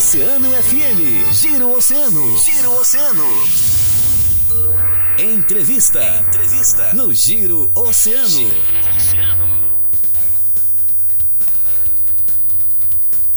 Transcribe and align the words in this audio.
Oceano 0.00 0.48
FM. 0.62 1.30
Giro 1.30 1.76
Oceano. 1.76 2.38
Giro 2.38 2.72
Oceano. 2.72 3.24
Entrevista. 5.18 6.00
Entrevista. 6.26 6.94
No 6.94 7.12
Giro 7.12 7.70
Oceano. 7.74 8.26
Giro 8.26 8.56
Oceano. 8.96 9.70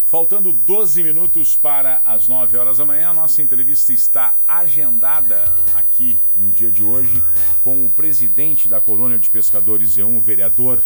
Faltando 0.05 0.53
12 0.53 1.03
minutos 1.03 1.57
para 1.57 2.01
as 2.05 2.29
9 2.29 2.55
horas 2.55 2.77
da 2.77 2.85
manhã, 2.85 3.09
a 3.09 3.13
nossa 3.13 3.41
entrevista 3.41 3.91
está 3.91 4.37
agendada 4.47 5.53
aqui 5.75 6.17
no 6.37 6.49
dia 6.49 6.71
de 6.71 6.81
hoje 6.81 7.21
com 7.61 7.85
o 7.85 7.89
presidente 7.89 8.69
da 8.69 8.79
Colônia 8.79 9.19
de 9.19 9.29
Pescadores 9.29 9.97
E1, 9.97 10.15
o 10.15 10.21
vereador 10.21 10.81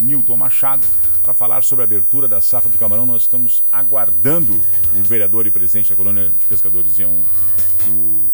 Newton 0.00 0.36
Machado, 0.36 0.86
para 1.22 1.32
falar 1.32 1.62
sobre 1.62 1.82
a 1.82 1.84
abertura 1.84 2.26
da 2.26 2.40
safra 2.40 2.70
do 2.70 2.78
camarão. 2.78 3.06
Nós 3.06 3.22
estamos 3.22 3.62
aguardando 3.70 4.52
o 4.94 5.02
vereador 5.02 5.46
e 5.46 5.50
presidente 5.50 5.90
da 5.90 5.96
Colônia 5.96 6.32
de 6.38 6.46
Pescadores 6.46 6.96
E1, 6.96 7.22
o 7.90 8.28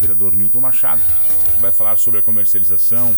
vereador 0.00 0.34
Newton 0.34 0.60
Machado, 0.60 1.02
que 1.54 1.60
vai 1.60 1.70
falar 1.70 1.96
sobre 1.98 2.20
a 2.20 2.22
comercialização 2.22 3.14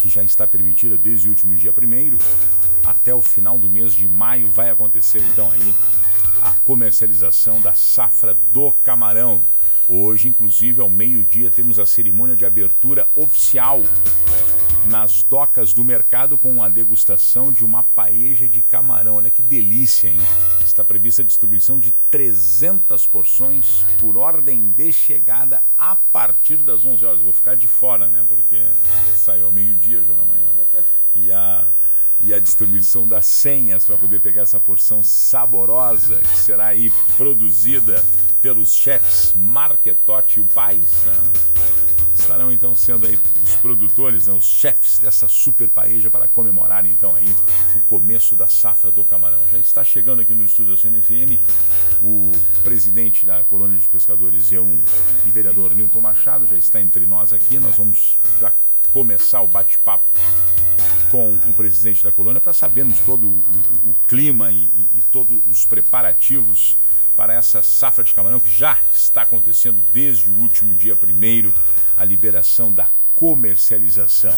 que 0.00 0.08
já 0.08 0.22
está 0.22 0.46
permitida 0.46 0.98
desde 0.98 1.28
o 1.28 1.30
último 1.30 1.54
dia 1.54 1.72
primeiro 1.72 2.18
até 2.86 3.12
o 3.12 3.20
final 3.20 3.58
do 3.58 3.68
mês 3.68 3.92
de 3.92 4.08
maio 4.08 4.46
vai 4.46 4.70
acontecer 4.70 5.20
então 5.32 5.50
aí 5.50 5.74
a 6.40 6.52
comercialização 6.64 7.60
da 7.60 7.74
safra 7.74 8.36
do 8.52 8.70
camarão. 8.84 9.40
Hoje, 9.88 10.28
inclusive, 10.28 10.80
ao 10.80 10.88
meio-dia, 10.88 11.50
temos 11.50 11.78
a 11.78 11.86
cerimônia 11.86 12.36
de 12.36 12.44
abertura 12.44 13.08
oficial 13.16 13.82
nas 14.88 15.22
docas 15.22 15.72
do 15.72 15.84
mercado 15.84 16.38
com 16.38 16.62
a 16.62 16.68
degustação 16.68 17.52
de 17.52 17.64
uma 17.64 17.82
paeja 17.82 18.48
de 18.48 18.62
camarão. 18.62 19.16
Olha 19.16 19.30
que 19.30 19.42
delícia, 19.42 20.08
hein? 20.08 20.18
Está 20.64 20.84
prevista 20.84 21.22
a 21.22 21.24
distribuição 21.24 21.78
de 21.78 21.90
300 22.10 23.06
porções 23.06 23.84
por 23.98 24.16
ordem 24.16 24.68
de 24.68 24.92
chegada 24.92 25.62
a 25.76 25.96
partir 25.96 26.58
das 26.58 26.84
11 26.84 27.04
horas. 27.04 27.20
Vou 27.20 27.32
ficar 27.32 27.56
de 27.56 27.66
fora, 27.66 28.08
né? 28.08 28.24
Porque 28.28 28.62
saiu 29.14 29.46
ao 29.46 29.52
meio-dia, 29.52 30.02
João, 30.02 30.20
amanhã. 30.20 30.46
E 31.14 31.32
a 31.32 31.66
e 32.20 32.32
a 32.32 32.40
distribuição 32.40 33.06
das 33.06 33.26
senhas 33.26 33.84
para 33.84 33.96
poder 33.96 34.20
pegar 34.20 34.42
essa 34.42 34.58
porção 34.58 35.02
saborosa 35.02 36.18
que 36.20 36.38
será 36.38 36.68
aí 36.68 36.90
produzida 37.16 38.02
pelos 38.40 38.72
chefs 38.72 39.34
Marquetotti 39.34 40.38
e 40.38 40.42
o 40.42 40.46
Pais. 40.46 41.04
Estarão 42.26 42.50
então 42.50 42.74
sendo 42.74 43.06
aí 43.06 43.16
os 43.44 43.54
produtores, 43.54 44.26
né, 44.26 44.32
os 44.32 44.46
chefes 44.46 44.98
dessa 44.98 45.28
super 45.28 45.68
paeja 45.68 46.10
para 46.10 46.26
comemorar 46.26 46.84
então 46.84 47.14
aí 47.14 47.28
o 47.76 47.80
começo 47.82 48.34
da 48.34 48.48
safra 48.48 48.90
do 48.90 49.04
camarão. 49.04 49.38
Já 49.52 49.58
está 49.58 49.84
chegando 49.84 50.22
aqui 50.22 50.34
no 50.34 50.42
estúdio 50.42 50.74
da 50.74 50.76
CNFM 50.76 51.38
o 52.02 52.32
presidente 52.64 53.24
da 53.24 53.44
Colônia 53.44 53.78
de 53.78 53.86
Pescadores 53.86 54.50
E1 54.50 54.80
e 55.24 55.30
vereador 55.30 55.72
Nilton 55.72 56.00
Machado, 56.00 56.48
já 56.48 56.56
está 56.56 56.80
entre 56.80 57.06
nós 57.06 57.32
aqui. 57.32 57.60
Nós 57.60 57.76
vamos 57.76 58.18
já 58.40 58.52
começar 58.92 59.40
o 59.42 59.46
bate-papo 59.46 60.10
com 61.12 61.32
o 61.32 61.52
presidente 61.52 62.02
da 62.02 62.10
colônia 62.10 62.40
para 62.40 62.52
sabermos 62.52 62.98
todo 63.06 63.28
o, 63.28 63.34
o, 63.34 63.90
o 63.90 63.94
clima 64.08 64.50
e, 64.50 64.56
e, 64.56 64.88
e 64.96 65.00
todos 65.12 65.38
os 65.48 65.64
preparativos 65.64 66.76
para 67.16 67.34
essa 67.34 67.62
safra 67.62 68.04
de 68.04 68.14
camarão 68.14 68.38
que 68.38 68.50
já 68.50 68.78
está 68.92 69.22
acontecendo 69.22 69.82
desde 69.92 70.30
o 70.30 70.34
último 70.34 70.74
dia 70.74 70.94
primeiro, 70.94 71.52
a 71.96 72.04
liberação 72.04 72.70
da 72.70 72.88
comercialização. 73.14 74.36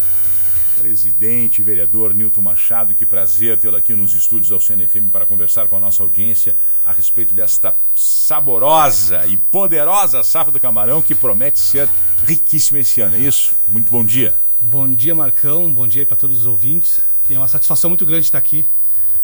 Presidente, 0.80 1.60
vereador 1.60 2.14
Nilton 2.14 2.40
Machado, 2.40 2.94
que 2.94 3.04
prazer 3.04 3.58
tê-lo 3.58 3.76
aqui 3.76 3.94
nos 3.94 4.14
estúdios 4.14 4.50
da 4.50 4.60
CNFM 4.60 5.10
para 5.10 5.26
conversar 5.26 5.66
com 5.66 5.76
a 5.76 5.80
nossa 5.80 6.04
audiência 6.04 6.54
a 6.86 6.92
respeito 6.92 7.34
desta 7.34 7.74
saborosa 7.96 9.26
e 9.26 9.36
poderosa 9.36 10.22
safra 10.22 10.52
do 10.52 10.60
camarão 10.60 11.02
que 11.02 11.16
promete 11.16 11.58
ser 11.58 11.88
riquíssima 12.24 12.78
esse 12.78 13.00
ano. 13.00 13.16
É 13.16 13.18
isso? 13.18 13.56
Muito 13.66 13.90
bom 13.90 14.04
dia. 14.04 14.36
Bom 14.60 14.88
dia, 14.88 15.16
Marcão. 15.16 15.72
Bom 15.72 15.86
dia 15.86 16.06
para 16.06 16.16
todos 16.16 16.40
os 16.40 16.46
ouvintes. 16.46 17.02
E 17.28 17.34
é 17.34 17.38
uma 17.38 17.48
satisfação 17.48 17.90
muito 17.90 18.06
grande 18.06 18.26
estar 18.26 18.38
aqui 18.38 18.64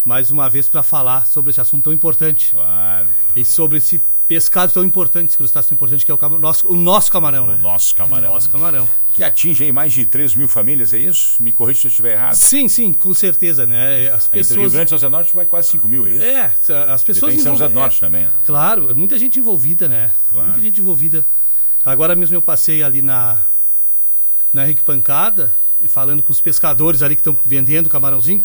mais 0.05 0.31
uma 0.31 0.51
vez 0.51 0.69
para 0.69 0.83
falar 0.83 1.27
sobre 1.27 1.51
esse 1.51 1.61
assunto 1.61 1.85
tão 1.85 1.93
importante. 1.93 2.53
Claro. 2.53 3.09
E 3.35 3.45
sobre 3.45 3.79
esse 3.79 4.01
pescado 4.27 4.73
tão 4.73 4.85
importante, 4.85 5.29
esse 5.29 5.37
crustáceo 5.37 5.71
tão 5.71 5.77
importante 5.77 6.05
que 6.05 6.11
é 6.11 6.15
o, 6.15 6.19
cam 6.19 6.31
nosso, 6.39 6.67
o 6.69 6.77
nosso 6.77 7.11
camarão, 7.11 7.45
o 7.45 7.47
né? 7.49 7.59
Nosso 7.61 7.95
camarão. 7.95 8.31
O 8.31 8.35
nosso 8.35 8.51
camarão. 8.51 8.89
Que 9.15 9.23
atinge 9.23 9.65
aí 9.65 9.73
mais 9.73 9.93
de 9.93 10.07
3 10.07 10.35
mil 10.35 10.49
famílias, 10.49 10.93
é 10.93 10.99
isso? 10.99 11.43
Me 11.43 11.53
corrija 11.53 11.81
se 11.81 11.87
eu 11.87 11.91
estiver 11.91 12.13
errado. 12.13 12.35
Sim, 12.35 12.69
sim, 12.69 12.93
com 12.93 13.13
certeza, 13.15 13.67
né? 13.67 14.09
As 14.09 14.27
pessoas... 14.27 14.51
Entre 14.51 14.63
Rio 14.63 14.71
Grande 14.71 14.87
e 14.87 14.89
São 14.91 14.99
José 14.99 15.09
Norte 15.09 15.35
vai 15.35 15.47
quase 15.47 15.69
5 15.69 15.89
mil, 15.89 16.07
é 16.07 16.11
isso? 16.11 16.73
É, 16.73 16.93
as 16.93 17.05
pessoas... 17.05 17.35
Tem 17.35 17.43
São 17.43 17.53
José 17.53 17.69
Norte 17.69 17.99
é, 17.99 18.01
também, 18.01 18.23
né? 18.23 18.33
Claro, 18.47 18.95
muita 18.97 19.19
gente 19.19 19.39
envolvida, 19.39 19.89
né? 19.89 20.13
Claro. 20.31 20.49
Muita 20.49 20.61
gente 20.61 20.81
envolvida. 20.81 21.25
Agora 21.85 22.17
mesmo 22.17 22.35
eu 22.35 22.43
passei 22.43 22.83
ali 22.83 23.03
na, 23.03 23.39
na 24.53 24.65
Henrique 24.65 24.83
Pancada, 24.83 25.53
falando 25.87 26.23
com 26.23 26.33
os 26.33 26.41
pescadores 26.41 27.03
ali 27.03 27.15
que 27.15 27.21
estão 27.21 27.39
vendendo 27.45 27.91
camarãozinho. 27.91 28.43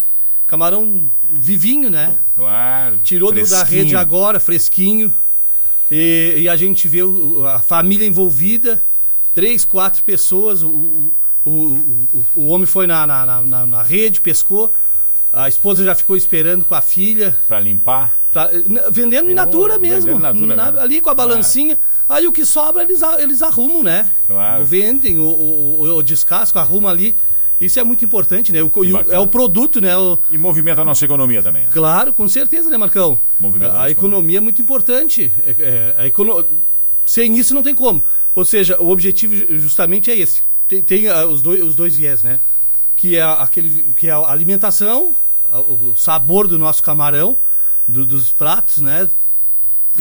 Camarão 0.49 1.07
vivinho, 1.31 1.91
né? 1.91 2.17
Claro. 2.35 2.99
Tirou 3.03 3.31
do, 3.31 3.47
da 3.47 3.63
rede 3.63 3.95
agora, 3.95 4.39
fresquinho. 4.39 5.13
E, 5.91 6.37
e, 6.39 6.49
a 6.49 6.55
gente 6.55 6.87
vê 6.87 7.03
o, 7.03 7.45
a 7.45 7.59
família 7.59 8.05
envolvida, 8.05 8.81
três, 9.35 9.63
quatro 9.63 10.03
pessoas. 10.03 10.63
O, 10.63 11.11
o, 11.45 11.51
o, 11.51 12.25
o 12.35 12.47
homem 12.47 12.65
foi 12.65 12.87
na, 12.87 13.05
na, 13.05 13.41
na, 13.43 13.67
na, 13.67 13.83
rede, 13.83 14.21
pescou. 14.21 14.73
A 15.31 15.47
esposa 15.47 15.83
já 15.83 15.93
ficou 15.93 16.17
esperando 16.17 16.66
com 16.66 16.73
a 16.73 16.81
filha. 16.81 17.37
Para 17.47 17.59
limpar? 17.59 18.11
Pra, 18.33 18.49
vendendo 18.91 19.29
in 19.29 19.35
natura 19.35 19.75
oh, 19.77 19.79
mesmo. 19.79 20.13
Vendendo 20.13 20.21
natura 20.21 20.55
na, 20.55 20.66
mesmo. 20.66 20.79
Ali 20.79 20.99
com 20.99 21.11
a 21.11 21.13
balancinha. 21.13 21.75
Claro. 21.75 22.21
Aí 22.21 22.27
o 22.27 22.31
que 22.31 22.43
sobra 22.43 22.81
eles, 22.81 23.03
eles 23.19 23.43
arrumam, 23.43 23.83
né? 23.83 24.09
Claro. 24.25 24.66
Vendem, 24.66 25.19
o, 25.19 25.23
o, 25.23 25.95
o 25.95 26.01
descasco, 26.01 26.57
arrumam 26.57 26.89
ali. 26.89 27.16
Isso 27.59 27.80
é 27.80 27.84
muito 27.84 28.06
importante, 28.06 28.52
né? 28.52 28.64
O, 28.64 28.72
é 29.09 29.20
o 29.20 29.28
produto, 29.28 29.81
né? 29.81 29.97
O... 29.97 30.18
E 30.31 30.38
movimenta 30.38 30.81
a 30.81 30.86
nossa 30.86 31.03
economia 31.03 31.44
também. 31.44 31.64
Né? 31.64 31.70
Claro, 31.74 32.14
com 32.14 32.28
certeza, 32.28 32.70
né, 32.70 32.78
Marcão? 32.78 33.20
Movimenta 33.40 33.74
a, 33.74 33.84
a 33.84 33.92
economia 33.92 34.38
é 34.38 34.42
muito 34.42 34.62
importante. 34.62 35.31
É, 35.46 35.56
é, 35.59 35.96
a 35.97 36.08
econo... 36.08 36.46
Sem 37.06 37.38
isso 37.38 37.53
não 37.53 37.62
tem 37.64 37.75
como. 37.75 38.03
Ou 38.34 38.46
seja, 38.46 38.80
o 38.80 38.90
objetivo 38.90 39.36
justamente 39.58 40.09
é 40.09 40.18
esse. 40.18 40.44
Tem, 40.68 40.81
tem 40.81 41.09
uh, 41.09 41.28
os, 41.28 41.42
dois, 41.42 41.62
os 41.62 41.75
dois 41.75 41.96
viés, 41.96 42.24
né? 42.24 42.40
Que 42.96 43.18
é 43.18 43.24
aquele 43.24 43.84
que 43.97 44.08
é 44.08 44.12
a 44.12 44.30
alimentação, 44.30 45.14
o 45.52 45.94
sabor 45.97 46.47
do 46.47 46.58
nosso 46.58 46.84
camarão, 46.84 47.36
do, 47.88 48.06
dos 48.06 48.31
pratos, 48.31 48.78
né? 48.78 49.09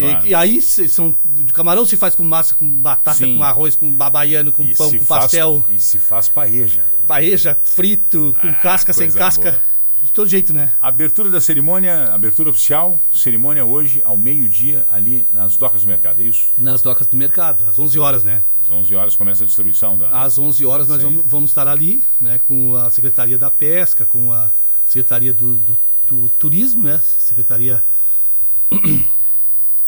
Claro. 0.03 0.27
E, 0.27 0.31
e, 0.31 0.35
aí 0.35 0.63
são 0.63 1.15
de 1.25 1.53
camarão 1.53 1.85
se 1.85 1.97
faz 1.97 2.15
com 2.15 2.25
massa, 2.25 2.55
com 2.55 2.69
batata, 2.69 3.19
Sim. 3.19 3.37
com 3.37 3.45
arroz, 3.45 3.77
com 3.77 3.91
babaiano, 3.91 4.53
com 4.53 4.63
e 4.65 4.75
pão, 4.75 4.91
com 4.91 4.99
faz, 5.05 5.23
pastel. 5.23 5.65
E 5.71 5.79
se 5.79 5.99
faz 5.99 6.29
paeja. 6.29 6.85
Paeja, 7.07 7.59
frito, 7.63 8.35
com 8.41 8.49
Ah, 8.49 8.55
casca, 8.55 8.93
sem 8.93 9.11
casca. 9.11 9.53
boa. 9.53 9.63
De 10.03 10.13
todo 10.13 10.29
jeito, 10.29 10.55
né? 10.55 10.73
Abertura 10.81 11.31
da 11.31 11.41
cerimônia, 11.41 12.15
abertura 12.15 12.51
oficial, 12.51 13.01
cerimônia 13.13 13.65
hoje 13.65 14.01
ao 14.05 14.17
meio-dia 14.17 14.87
ali 14.91 15.27
nas 15.33 15.57
docas 15.57 15.83
do 15.83 15.89
mercado, 15.89 16.23
é 16.23 16.25
isso? 16.25 16.51
Nas 16.57 16.81
docas 16.81 17.07
do 17.07 17.17
mercado, 17.17 17.65
às 17.69 17.79
11 17.79 17.99
horas, 17.99 18.25
né? 18.25 18.43
Às 18.63 18.71
11 18.71 18.95
horas 18.95 19.17
começa 19.17 19.43
a 19.43 19.47
distribuição 19.47 19.99
da... 19.99 20.09
Às 20.23 20.39
11 20.39 20.65
horas 20.65 20.89
nós 20.89 21.03
vamos, 21.03 21.25
vamos 21.27 21.51
estar 21.51 21.67
ali, 21.67 22.03
né? 22.21 22.39
Com 22.39 22.77
a 22.77 22.91
Secretaria 22.91 23.37
da 23.37 23.51
Pesca, 23.51 24.05
com 24.05 24.33
a 24.33 24.51
Secretaria 24.87 25.35
do, 25.35 25.59
do, 25.59 25.79
do 26.07 26.29
Turismo, 26.39 26.85
né? 26.85 27.03
Secretaria... 27.19 27.83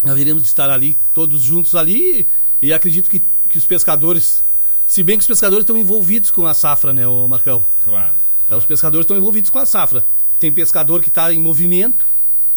nós 0.03 0.19
iremos 0.19 0.43
estar 0.43 0.71
ali, 0.71 0.97
todos 1.15 1.43
juntos 1.43 1.75
ali, 1.75 2.27
e 2.62 2.72
acredito 2.72 3.11
que, 3.11 3.22
que 3.49 3.59
os 3.59 3.66
pescadores... 3.66 4.43
Se 4.87 5.03
bem 5.04 5.16
que 5.16 5.22
os 5.22 5.28
pescadores 5.28 5.63
estão 5.63 5.77
envolvidos 5.77 6.30
com 6.30 6.47
a 6.47 6.54
safra, 6.54 6.92
né, 6.92 7.07
ô 7.07 7.28
Marcão? 7.28 7.65
Claro. 7.84 8.15
Então, 8.45 8.59
os 8.59 8.65
pescadores 8.65 9.04
estão 9.04 9.16
envolvidos 9.16 9.48
com 9.51 9.59
a 9.59 9.65
safra. 9.66 10.04
Tem 10.41 10.51
pescador 10.51 11.01
que 11.01 11.09
está 11.09 11.33
em 11.33 11.39
movimento, 11.39 12.04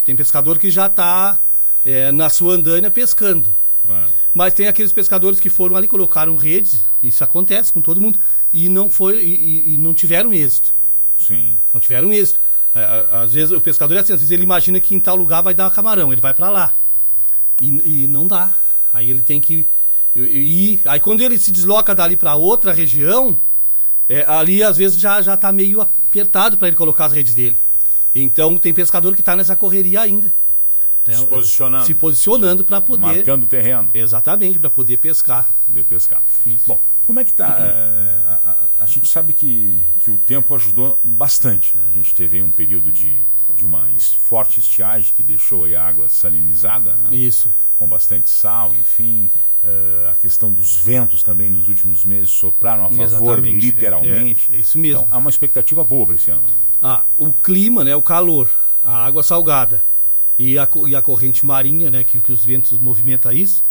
tem 0.03 0.15
pescador 0.15 0.57
que 0.57 0.71
já 0.71 0.87
está 0.87 1.37
é, 1.85 2.11
na 2.11 2.29
sua 2.29 2.55
andanha 2.55 2.89
pescando. 2.89 3.53
claro. 3.85 4.09
Mas 4.33 4.55
tem 4.55 4.67
aqueles 4.67 4.91
pescadores 4.91 5.39
que 5.39 5.47
foram 5.47 5.75
ali, 5.75 5.87
colocaram 5.87 6.35
redes, 6.35 6.81
isso 7.03 7.23
acontece 7.23 7.71
com 7.71 7.79
todo 7.81 8.01
mundo, 8.01 8.19
e 8.51 8.67
não, 8.67 8.89
foi, 8.89 9.23
e, 9.23 9.73
e- 9.73 9.77
não 9.77 9.93
tiveram 9.93 10.33
êxito. 10.33 10.73
Sim. 11.19 11.55
Não 11.71 11.79
tiveram 11.79 12.11
êxito. 12.11 12.39
É, 12.73 13.05
Às 13.11 13.33
vezes 13.33 13.51
o 13.51 13.61
pescador 13.61 13.95
é 13.95 13.99
assim, 13.99 14.13
às 14.13 14.19
vezes 14.21 14.31
ele 14.31 14.41
imagina 14.41 14.79
que 14.79 14.95
em 14.95 14.99
tal 14.99 15.15
lugar 15.15 15.41
vai 15.43 15.53
dar 15.53 15.69
camarão, 15.69 16.11
ele 16.11 16.19
vai 16.19 16.33
para 16.33 16.49
lá. 16.49 16.73
E, 17.59 18.03
e 18.03 18.07
não 18.07 18.27
dá. 18.27 18.51
Aí 18.93 19.09
ele 19.09 19.21
tem 19.21 19.39
que 19.41 19.67
ir. 20.15 20.79
Aí 20.85 20.99
quando 20.99 21.21
ele 21.21 21.37
se 21.37 21.51
desloca 21.51 21.93
dali 21.95 22.15
para 22.17 22.35
outra 22.35 22.71
região, 22.73 23.39
é, 24.09 24.23
ali 24.27 24.61
às 24.63 24.77
vezes 24.77 24.99
já, 24.99 25.21
já 25.21 25.35
tá 25.37 25.51
meio 25.51 25.81
apertado 25.81 26.57
para 26.57 26.67
ele 26.67 26.77
colocar 26.77 27.05
as 27.05 27.13
redes 27.13 27.33
dele. 27.33 27.55
Então 28.13 28.57
tem 28.57 28.73
pescador 28.73 29.15
que 29.15 29.21
está 29.21 29.35
nessa 29.35 29.55
correria 29.55 30.01
ainda. 30.01 30.31
Então, 31.03 31.15
Se 31.15 31.25
posicionando. 31.27 31.85
Se 31.85 31.93
posicionando 31.93 32.63
para 32.63 32.79
poder. 32.79 33.01
Marcando 33.01 33.43
o 33.43 33.47
terreno 33.47 33.89
Exatamente, 33.93 34.57
para 34.59 34.69
poder 34.69 34.97
pescar. 34.97 35.49
de 35.67 35.83
pescar. 35.83 36.21
Isso. 36.45 36.63
Bom, 36.67 36.79
como 37.05 37.19
é 37.19 37.25
que 37.25 37.33
tá? 37.33 37.57
é, 37.59 38.21
a, 38.29 38.49
a- 38.51 38.55
a 38.81 38.85
gente 38.85 39.09
sabe 39.09 39.33
que, 39.33 39.81
que 39.99 40.11
o 40.11 40.17
tempo 40.25 40.55
ajudou 40.55 40.97
bastante, 41.03 41.75
né? 41.75 41.83
A 41.89 41.91
gente 41.91 42.13
teve 42.15 42.41
um 42.41 42.49
período 42.49 42.89
de, 42.89 43.19
de 43.63 43.67
uma 43.67 43.87
forte 44.27 44.59
estiagem 44.59 45.13
que 45.15 45.23
deixou 45.23 45.63
a 45.65 45.81
água 45.81 46.09
salinizada, 46.09 46.95
né? 46.95 47.15
Isso. 47.15 47.49
com 47.79 47.87
bastante 47.87 48.29
sal, 48.29 48.73
enfim. 48.77 49.29
eh, 49.63 50.09
a 50.11 50.15
questão 50.15 50.51
dos 50.51 50.75
ventos 50.75 51.23
também 51.23 51.49
nos 51.49 51.69
últimos 51.69 52.03
meses 52.03 52.29
sopraram 52.31 52.83
a 52.85 52.89
favor, 52.89 53.03
Exatamente. 53.39 53.65
literalmente. 53.65 54.49
É, 54.51 54.55
é 54.55 54.59
isso 54.59 54.77
mesmo. 54.77 55.03
Então, 55.03 55.07
há 55.09 55.17
uma 55.17 55.29
expectativa 55.29 55.81
boa 55.85 56.05
para 56.05 56.15
esse 56.15 56.29
ano. 56.29 56.41
né? 56.41 56.53
Ah, 56.81 57.05
o 57.17 57.31
clima, 57.31 57.81
né, 57.85 57.95
o 57.95 58.01
calor, 58.01 58.49
a 58.83 59.05
água 59.05 59.23
salgada 59.23 59.81
e 60.37 60.59
a, 60.59 60.67
e 60.87 60.95
a 60.95 61.01
corrente 61.01 61.45
marinha, 61.45 61.89
né, 61.89 62.03
que, 62.03 62.19
que 62.19 62.31
os 62.33 62.43
ventos 62.43 62.77
movimentam 62.77 63.31
isso, 63.31 63.63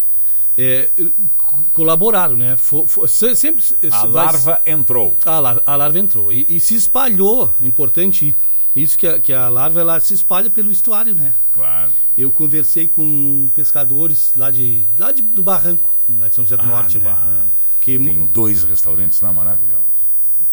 é, 0.56 0.90
co- 1.36 1.62
colaboraram, 1.74 2.36
né? 2.38 2.56
Fo- 2.56 2.86
fo- 2.86 3.06
se- 3.06 3.34
sempre 3.36 3.62
se- 3.62 3.76
A 3.90 4.06
vai- 4.06 4.24
larva 4.26 4.62
entrou. 4.64 5.14
a, 5.26 5.62
a 5.72 5.76
larva 5.76 5.98
entrou 5.98 6.32
e, 6.32 6.46
e 6.48 6.58
se 6.60 6.74
espalhou. 6.74 7.52
Importante 7.60 8.34
isso 8.74 8.96
que 8.98 9.06
a, 9.06 9.20
que 9.20 9.32
a 9.32 9.48
larva 9.48 9.80
ela 9.80 10.00
se 10.00 10.14
espalha 10.14 10.48
pelo 10.50 10.70
estuário, 10.72 11.14
né? 11.14 11.34
Claro. 11.52 11.90
Eu 12.16 12.30
conversei 12.30 12.86
com 12.88 13.48
pescadores 13.54 14.32
lá 14.36 14.50
de 14.50 14.86
lá 14.98 15.12
de, 15.12 15.22
do 15.22 15.42
Barranco, 15.42 15.90
lá 16.18 16.28
de 16.28 16.34
São 16.34 16.44
José 16.44 16.56
do 16.56 16.62
Ah, 16.62 16.66
Norte, 16.66 16.98
do 16.98 17.04
né? 17.04 17.10
Barranco. 17.10 17.48
Que 17.80 17.98
Tem 17.98 18.26
dois 18.26 18.64
restaurantes 18.64 19.20
lá 19.20 19.32
maravilhosos. 19.32 19.84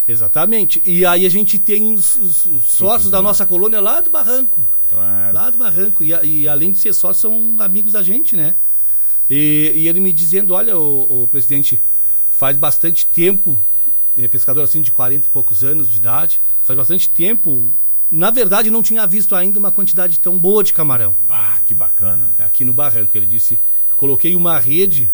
Exatamente. 0.08 0.82
E 0.84 1.04
aí 1.06 1.24
a 1.24 1.28
gente 1.28 1.58
tem 1.58 1.92
os, 1.92 2.16
os- 2.16 2.46
os 2.46 2.64
sócios 2.64 3.10
da 3.10 3.18
mar. 3.18 3.28
nossa 3.28 3.46
colônia 3.46 3.80
lá 3.80 4.00
do 4.00 4.10
Barranco. 4.10 4.60
Claro. 4.90 5.34
Lá 5.34 5.50
do 5.50 5.58
Barranco. 5.58 6.02
E, 6.02 6.08
e 6.24 6.48
além 6.48 6.72
de 6.72 6.78
ser 6.78 6.92
sócio, 6.92 7.22
são 7.22 7.54
amigos 7.60 7.92
da 7.92 8.02
gente, 8.02 8.34
né? 8.36 8.54
E, 9.28 9.72
e 9.76 9.88
ele 9.88 10.00
me 10.00 10.12
dizendo, 10.12 10.52
olha, 10.54 10.76
o, 10.76 11.28
presidente, 11.30 11.80
faz 12.30 12.56
bastante 12.56 13.06
tempo, 13.06 13.60
pescador 14.30 14.62
assim 14.64 14.82
de 14.82 14.90
40 14.92 15.26
e 15.26 15.30
poucos 15.30 15.62
anos 15.64 15.90
de 15.90 15.96
idade, 15.96 16.40
faz 16.62 16.76
bastante 16.76 17.08
tempo, 17.08 17.70
na 18.10 18.30
verdade 18.30 18.70
não 18.70 18.82
tinha 18.82 19.06
visto 19.06 19.34
ainda 19.34 19.58
uma 19.58 19.70
quantidade 19.70 20.18
tão 20.18 20.36
boa 20.36 20.62
de 20.64 20.72
camarão 20.72 21.14
Bah, 21.28 21.58
que 21.64 21.74
bacana. 21.74 22.26
aqui 22.38 22.64
no 22.64 22.72
barranco. 22.74 23.16
Ele 23.16 23.26
disse: 23.26 23.58
coloquei 23.96 24.34
uma 24.34 24.58
rede 24.58 25.10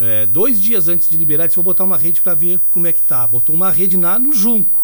é, 0.00 0.26
dois 0.26 0.60
dias 0.60 0.88
antes 0.88 1.08
de 1.08 1.16
liberar. 1.16 1.46
Disse: 1.46 1.56
vou 1.56 1.64
botar 1.64 1.84
uma 1.84 1.96
rede 1.96 2.20
para 2.20 2.34
ver 2.34 2.60
como 2.70 2.86
é 2.86 2.92
que 2.92 3.02
tá. 3.02 3.26
Botou 3.26 3.54
uma 3.54 3.70
rede 3.70 3.96
na, 3.96 4.18
no 4.18 4.32
junco. 4.32 4.82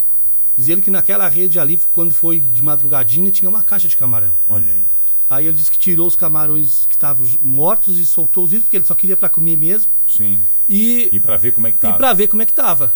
Diz 0.56 0.68
ele 0.68 0.80
que 0.82 0.90
naquela 0.90 1.26
rede 1.28 1.58
ali, 1.58 1.80
quando 1.92 2.12
foi 2.14 2.38
de 2.40 2.62
madrugadinha, 2.62 3.30
tinha 3.30 3.48
uma 3.48 3.62
caixa 3.62 3.88
de 3.88 3.96
camarão. 3.96 4.32
Olha 4.48 4.72
aí. 4.72 4.84
Aí 5.30 5.46
ele 5.46 5.56
disse 5.56 5.70
que 5.70 5.78
tirou 5.78 6.06
os 6.08 6.16
camarões 6.16 6.86
que 6.86 6.94
estavam 6.94 7.24
mortos 7.40 7.98
e 8.00 8.04
soltou 8.04 8.44
os 8.44 8.50
vivos, 8.50 8.64
porque 8.64 8.76
ele 8.76 8.84
só 8.84 8.94
queria 8.96 9.16
para 9.16 9.28
comer 9.28 9.56
mesmo. 9.56 9.90
Sim. 10.08 10.38
E, 10.68 11.08
E 11.12 11.20
para 11.20 11.36
ver 11.36 11.52
como 11.52 11.68
é 11.68 11.70
que 11.72 11.78
tá. 11.78 11.90
e 11.90 11.92
para 11.94 12.12
ver 12.12 12.26
como 12.26 12.42
é 12.42 12.46
que 12.46 12.52
tava. 12.52 12.92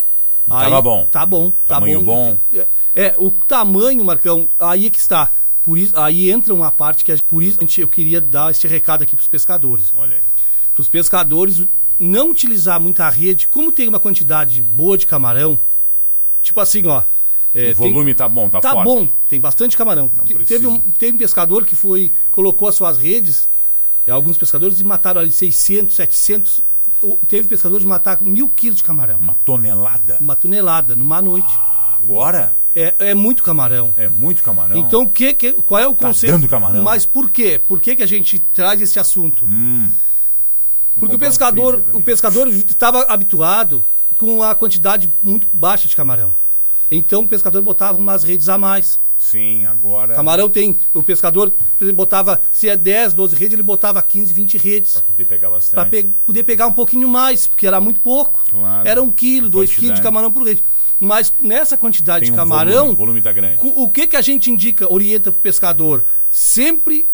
Tava 0.49 0.82
bom. 0.82 1.06
Tá 1.06 1.25
bom, 1.26 1.50
tá 1.50 1.75
Tamanho 1.76 2.02
bom. 2.02 2.38
bom. 2.52 2.58
É, 2.58 2.67
é, 2.94 3.14
o 3.19 3.31
tamanho, 3.31 4.05
Marcão, 4.05 4.49
aí 4.58 4.87
é 4.87 4.91
que 4.91 4.99
está. 4.99 5.31
Por 5.62 5.79
isso, 5.79 5.99
aí 5.99 6.31
entra 6.31 6.52
uma 6.52 6.70
parte 6.70 7.05
que 7.05 7.11
a- 7.12 7.19
por 7.29 7.43
isso 7.43 7.56
a 7.58 7.62
gente- 7.62 7.81
eu 7.81 7.88
queria 7.88 8.20
dar 8.20 8.50
esse 8.50 8.67
recado 8.67 9.02
aqui 9.02 9.17
para 9.17 9.23
os 9.23 9.29
pescadores. 9.29 9.93
Olha 9.96 10.17
aí. 10.17 10.23
Para 10.75 10.81
os 10.82 10.88
pescadores 10.88 11.62
não 11.99 12.31
utilizar 12.31 12.79
muita 12.81 13.08
rede, 13.08 13.49
como 13.49 13.73
tem 13.73 13.88
uma 13.88 13.99
quantidade 14.00 14.61
boa 14.61 14.99
de 14.99 15.06
camarão, 15.06 15.58
tipo 16.43 16.61
assim, 16.61 16.85
ó. 16.87 17.02
é, 17.55 17.70
o 17.70 17.75
tem- 17.76 17.93
volume 17.93 18.14
tá 18.14 18.29
bom, 18.29 18.50
tá, 18.50 18.61
tá 18.61 18.73
forte. 18.73 18.85
bom, 18.85 19.08
tem 19.29 19.41
bastante 19.41 19.76
camarão. 19.76 20.11
Não 20.17 20.25
Te-. 20.25 20.44
Teve 20.44 20.67
um, 20.67 20.79
teve 20.81 21.14
um 21.14 21.19
pescador 21.19 21.64
que 21.64 21.76
foi, 21.76 22.11
colocou 22.32 22.67
as 22.69 22.75
suas 22.75 22.99
redes, 22.99 23.49
é, 24.06 24.11
alguns 24.11 24.37
pescadores, 24.37 24.81
e 24.81 24.85
mataram 24.85 25.20
ali 25.20 25.31
600, 25.32 25.94
700. 25.96 26.62
Teve 27.29 27.49
pescadores 27.49 27.85
que 27.85 27.89
mataram 27.89 28.25
mil 28.27 28.49
quilos 28.49 28.77
de 28.79 28.85
camarão. 28.85 29.19
Uma 29.19 29.35
tonelada. 29.45 30.19
Uma 30.21 30.35
tonelada, 30.37 30.95
numa 30.97 31.21
noite. 31.23 31.53
Agora 32.03 32.55
É, 32.75 32.95
é 32.99 33.15
muito 33.15 33.43
camarão. 33.43 33.95
é 33.97 34.09
muito 34.09 34.43
camarão. 34.43 34.77
Então, 34.77 35.06
que, 35.06 35.33
que- 35.35 35.53
qual 35.53 35.81
é 35.81 35.87
o 35.87 35.95
Tá 35.95 36.09
conceito? 36.09 36.33
dando 36.33 36.49
camarão. 36.49 36.83
Mas 36.83 37.06
por 37.06 37.31
quê? 37.31 37.61
Por 37.67 37.81
que, 37.81 37.97
que 37.97 38.03
a 38.03 38.06
gente 38.06 38.39
traz 38.53 38.81
esse 38.81 38.99
assunto? 38.99 39.45
Hum. 39.47 39.89
Porque 40.97 41.15
o 41.17 41.19
pescador, 41.19 41.85
o 41.93 42.01
pescador 42.01 42.49
estava 42.49 43.03
habituado 43.05 43.85
com 44.19 44.43
a 44.43 44.55
quantidade 44.55 45.11
muito 45.23 45.47
baixa 45.53 45.89
de 45.89 45.97
camarão. 45.97 46.33
Então 46.96 47.23
o 47.23 47.29
pescador 47.29 47.62
botava 47.62 47.99
umas 47.99 48.23
redes 48.23 48.49
a 48.49 48.56
mais. 48.58 48.99
Sim, 49.19 49.64
agora. 49.67 50.14
Camarão 50.14 50.49
tem, 50.50 50.76
o 50.93 51.02
pescador 51.02 51.52
botava, 51.94 52.43
se 52.52 52.69
é 52.69 52.76
10, 52.76 53.14
12 53.14 53.35
redes, 53.37 53.55
ele 53.55 53.62
botava 53.62 54.02
15, 54.02 54.32
20 54.35 54.58
redes. 54.58 54.94
Pra 54.94 55.02
poder 55.02 55.25
pegar 55.25 55.49
Pra 55.49 55.56
bastante. 55.56 55.91
pe- 55.91 56.11
poder 56.26 56.43
pegar 56.44 56.67
um 56.67 56.73
pouquinho 56.75 57.08
mais, 57.08 57.46
porque 57.46 57.67
era 57.67 57.81
muito 57.81 58.00
pouco. 58.00 58.44
Claro. 58.50 58.87
Era 58.87 59.02
um 59.02 59.11
quilo, 59.11 59.49
dois 59.49 59.75
quilos 59.75 59.96
de 59.96 60.02
camarão 60.02 60.31
por 60.31 60.43
rede. 60.46 60.62
Mas 61.00 61.32
nessa 61.41 61.76
quantidade 61.76 62.20
Tem 62.20 62.26
de 62.26 62.32
um 62.32 62.37
camarão, 62.37 62.73
volume, 62.75 62.93
o 62.94 62.96
volume 62.96 63.23
tá 63.23 63.32
grande. 63.32 63.58
O 63.62 63.88
que 63.88 64.06
que 64.06 64.17
a 64.17 64.20
gente 64.20 64.50
indica, 64.50 64.93
orienta 64.93 65.32
pro 65.32 65.41
pescador? 65.41 66.05
Sempre 66.31 67.06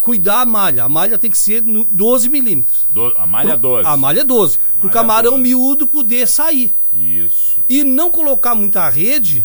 cuidar 0.00 0.40
a 0.40 0.46
malha. 0.46 0.84
A 0.84 0.88
malha 0.88 1.18
tem 1.18 1.30
que 1.30 1.36
ser 1.38 1.62
no 1.62 1.84
12 1.84 2.28
milímetros. 2.30 2.86
Do- 2.90 3.12
a 3.16 3.26
malha 3.26 3.50
Pro- 3.50 3.58
12. 3.58 3.88
A 3.88 3.96
malha 3.96 4.20
é 4.20 4.24
12. 4.24 4.58
Pro 4.58 4.64
Malha 4.88 4.92
camarão 4.92 5.30
12. 5.32 5.42
miúdo 5.42 5.86
poder 5.86 6.26
sair. 6.26 6.72
Isso. 6.94 7.60
E 7.68 7.84
não 7.84 8.10
colocar 8.10 8.54
muita 8.54 8.88
rede. 8.88 9.44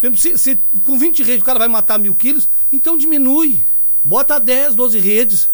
Por 0.00 0.06
exemplo, 0.08 0.20
se, 0.20 0.38
se 0.38 0.58
com 0.84 0.98
20 0.98 1.22
redes 1.22 1.42
o 1.42 1.44
cara 1.44 1.58
vai 1.58 1.68
matar 1.68 1.98
mil 1.98 2.14
quilos, 2.14 2.48
então 2.72 2.96
diminui. 2.98 3.62
Bota 4.04 4.38
10, 4.38 4.74
12 4.74 4.98
redes. 4.98 5.50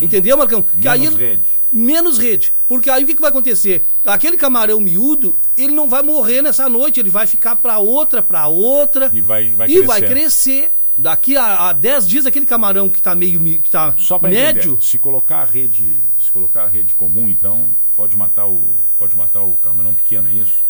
Entendeu, 0.00 0.36
Marcão? 0.36 0.62
Que 0.62 0.88
Hum. 0.88 0.92
Menos 0.92 1.14
ele- 1.14 1.16
rede. 1.26 1.42
Menos 1.70 2.18
rede. 2.18 2.52
Porque 2.66 2.88
aí 2.88 3.04
o 3.04 3.06
que, 3.06 3.14
que 3.14 3.20
vai 3.20 3.28
acontecer? 3.30 3.84
Aquele 4.06 4.38
camarão 4.38 4.80
miúdo, 4.80 5.36
ele 5.56 5.74
não 5.74 5.86
vai 5.88 6.02
morrer 6.02 6.40
nessa 6.40 6.66
noite, 6.68 6.98
ele 6.98 7.10
vai 7.10 7.26
ficar 7.26 7.56
pra 7.56 7.78
outra, 7.78 8.22
pra 8.22 8.46
outra. 8.46 9.10
E 9.12 9.20
vai, 9.20 9.50
vai 9.50 9.68
e 9.68 9.82
vai 9.82 10.00
crescer. 10.00 10.70
Daqui 10.96 11.36
a, 11.36 11.68
a 11.68 11.72
10 11.72 12.08
dias, 12.08 12.26
aquele 12.26 12.46
camarão 12.46 12.88
que 12.88 13.00
tá 13.02 13.14
meio. 13.14 13.38
que 13.60 13.70
tá 13.70 13.94
Só 13.98 14.18
para 14.18 14.30
médio. 14.30 14.72
entender, 14.72 14.84
se 14.86 14.98
colocar 14.98 15.38
a 15.40 15.44
rede, 15.44 15.94
se 16.18 16.32
colocar 16.32 16.64
a 16.64 16.68
rede 16.68 16.94
comum, 16.94 17.28
então 17.28 17.66
pode 17.98 18.16
matar 18.16 18.46
o 18.46 18.62
pode 18.96 19.16
matar 19.16 19.42
o 19.42 19.52
camarão 19.56 19.92
pequeno, 19.92 20.28
é 20.28 20.32
isso? 20.32 20.62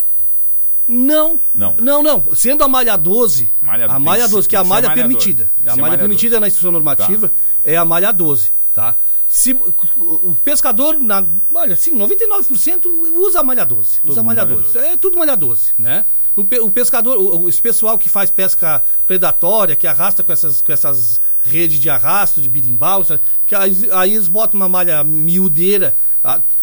Não. 0.86 1.38
Não. 1.54 1.74
Não, 1.78 2.02
não. 2.02 2.34
Sendo 2.34 2.64
a 2.64 2.68
malha 2.68 2.96
12. 2.96 3.50
Malha- 3.60 3.84
a 3.86 3.98
malha 3.98 4.24
que 4.24 4.30
12, 4.30 4.42
ser- 4.44 4.48
que 4.48 4.56
é 4.56 4.58
a 4.58 4.62
que 4.62 4.68
malha 4.68 4.88
malha 4.88 5.00
permitida. 5.02 5.44
12, 5.44 5.62
que 5.62 5.68
A 5.68 5.72
malha 5.72 5.82
malha 5.82 5.98
permitida 5.98 6.30
12. 6.36 6.40
na 6.40 6.46
instrução 6.48 6.72
normativa 6.72 7.30
é 7.64 7.76
a 7.76 7.84
malha 7.84 8.10
12, 8.12 8.50
tá? 8.72 8.96
Se, 9.28 9.52
o 9.52 10.34
pescador, 10.42 10.98
na, 10.98 11.22
olha, 11.52 11.76
sim, 11.76 11.94
99% 11.94 12.86
usa 13.12 13.40
a 13.40 13.42
malha 13.44 13.64
12. 13.66 14.00
Todo 14.00 14.10
usa 14.12 14.20
a 14.20 14.24
malha 14.24 14.46
malha 14.46 14.62
12. 14.62 14.78
É 14.78 14.96
tudo 14.96 15.18
malha 15.18 15.36
12, 15.36 15.72
né? 15.78 16.06
O, 16.34 16.42
pe- 16.44 16.60
o 16.60 16.70
pescador, 16.70 17.18
o, 17.18 17.42
o- 17.42 17.48
esse 17.50 17.60
pessoal 17.60 17.98
que 17.98 18.08
faz 18.08 18.30
pesca 18.30 18.82
predatória, 19.06 19.76
que 19.76 19.86
arrasta 19.86 20.22
com 20.22 20.32
essas, 20.32 20.62
com 20.62 20.72
essas 20.72 21.20
redes 21.44 21.78
de 21.78 21.90
arrasto, 21.90 22.40
de 22.40 22.48
birimbau, 22.48 23.04
que 23.46 23.54
aí, 23.54 23.90
aí 23.92 24.14
eles 24.14 24.28
botam 24.28 24.58
uma 24.58 24.68
malha 24.68 25.04
miudeira, 25.04 25.94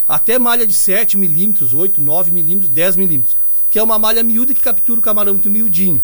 até 0.07 0.37
malha 0.37 0.65
de 0.65 0.73
7 0.73 1.17
milímetros, 1.17 1.73
8, 1.73 2.01
9 2.01 2.31
milímetros, 2.31 2.69
10 2.69 2.95
milímetros, 2.95 3.35
que 3.69 3.79
é 3.79 3.83
uma 3.83 3.97
malha 3.97 4.23
miúda 4.23 4.53
que 4.53 4.61
captura 4.61 4.99
o 4.99 5.03
camarão 5.03 5.33
muito 5.33 5.49
miudinho. 5.49 6.01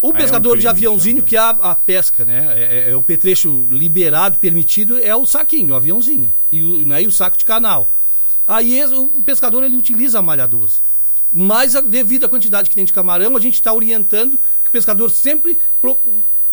O 0.00 0.08
Aí 0.08 0.12
é 0.12 0.14
um 0.14 0.16
pescador 0.16 0.58
de 0.58 0.68
aviãozinho, 0.68 1.22
que 1.22 1.36
é 1.36 1.38
a, 1.40 1.50
a 1.50 1.74
pesca, 1.74 2.24
né? 2.24 2.52
É, 2.54 2.62
é- 2.88 2.90
é 2.90 2.96
o 2.96 3.02
petrecho 3.02 3.66
liberado, 3.70 4.38
permitido, 4.38 4.98
é 4.98 5.14
o 5.16 5.24
saquinho, 5.26 5.72
o 5.72 5.76
aviãozinho. 5.76 6.32
E 6.52 6.62
o, 6.62 6.86
né, 6.86 7.02
e 7.02 7.06
o 7.06 7.10
saco 7.12 7.36
de 7.36 7.44
canal. 7.44 7.88
Aí 8.46 8.82
o 8.84 9.08
pescador 9.22 9.64
ele 9.64 9.76
utiliza 9.76 10.18
a 10.18 10.22
malha 10.22 10.46
12. 10.46 10.80
Mas 11.32 11.72
devido 11.88 12.24
à 12.24 12.28
quantidade 12.28 12.68
que 12.70 12.76
tem 12.76 12.84
de 12.84 12.92
camarão, 12.92 13.36
a 13.36 13.40
gente 13.40 13.54
está 13.54 13.72
orientando 13.72 14.38
que 14.62 14.68
o 14.68 14.72
pescador 14.72 15.10
sempre. 15.10 15.58
pro- 15.80 15.98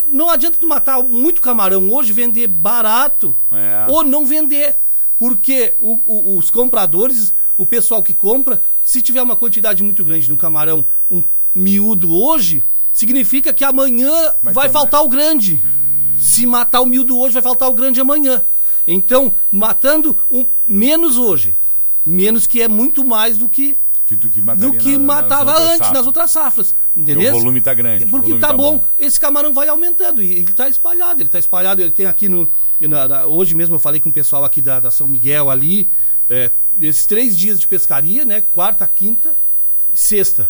Não 0.07 0.29
adianta 0.29 0.57
tu 0.59 0.65
matar 0.67 1.01
muito 1.03 1.41
camarão 1.41 1.89
hoje, 1.91 2.11
vender 2.11 2.47
barato 2.47 3.35
É. 3.51 3.85
ou 3.89 4.03
não 4.03 4.25
vender. 4.25 4.77
Porque 5.23 5.73
o- 5.79 6.01
o- 6.05 6.37
os 6.37 6.49
compradores, 6.51 7.33
o 7.57 7.65
pessoal 7.65 8.03
que 8.03 8.13
compra, 8.13 8.61
se 8.81 9.01
tiver 9.01 9.21
uma 9.21 9.37
quantidade 9.37 9.81
muito 9.81 10.03
grande 10.03 10.27
de 10.27 10.33
um 10.33 10.35
camarão, 10.35 10.85
um 11.09 11.23
miúdo 11.55 12.13
hoje, 12.13 12.61
significa 12.91 13.53
que 13.53 13.63
amanhã 13.63 14.11
Vai 14.43 14.53
vai, 14.53 14.69
faltar 14.69 15.01
o 15.01 15.07
grande. 15.07 15.61
Se 16.19 16.45
matar 16.45 16.81
o 16.81 16.85
miúdo 16.85 17.17
hoje, 17.17 17.35
vai 17.35 17.41
faltar 17.41 17.69
o 17.69 17.73
grande 17.73 18.01
amanhã. 18.01 18.43
Então, 18.85 19.33
matando 19.49 20.17
um, 20.29 20.45
menos 20.67 21.17
hoje, 21.17 21.55
menos 22.05 22.45
que 22.45 22.61
é 22.61 22.67
muito 22.67 23.05
mais 23.05 23.37
do 23.37 23.47
que 23.47 23.77
Que 24.05 24.15
do 24.17 24.29
que 24.29 24.41
mataria 24.41 24.69
do 24.71 24.77
que 24.77 24.97
na- 24.97 24.97
nas 24.97 25.05
matava 25.23 25.51
outras 25.51 25.67
antes 25.67 25.77
safras. 25.77 25.97
nas 25.97 26.07
outras 26.07 26.31
safras. 26.31 26.75
Entendeu? 26.95 27.33
o 27.33 27.39
volume 27.39 27.61
tá 27.61 27.73
grande. 27.73 28.05
Porque 28.05 28.27
volume 28.27 28.41
tá, 28.41 28.51
bom. 28.53 28.83
esse 28.99 29.19
camarão 29.19 29.53
vai 29.53 29.67
aumentando 29.69 30.21
e 30.21 30.31
ele 30.31 30.51
tá 30.53 30.67
espalhado, 30.67 31.21
ele 31.21 31.29
tá 31.29 31.39
espalhado, 31.39 31.81
ele 31.81 31.91
tem 31.91 32.05
aqui 32.05 32.27
no. 32.27 32.49
na- 32.81 33.07
na- 33.07 33.25
hoje 33.25 33.55
mesmo 33.55 33.75
eu 33.75 33.79
falei 33.79 34.01
com 34.01 34.09
o 34.09 34.13
pessoal 34.13 34.43
aqui 34.43 34.61
da, 34.61 34.79
da 34.79 34.91
São 34.91 35.07
Miguel 35.07 35.49
ali. 35.49 35.87
é, 36.29 36.51
esses 36.81 37.05
três 37.05 37.37
dias 37.37 37.59
de 37.59 37.67
pescaria, 37.67 38.23
né? 38.25 38.41
Quarta, 38.51 38.87
quinta 38.87 39.35
e 39.93 39.99
sexta. 39.99 40.47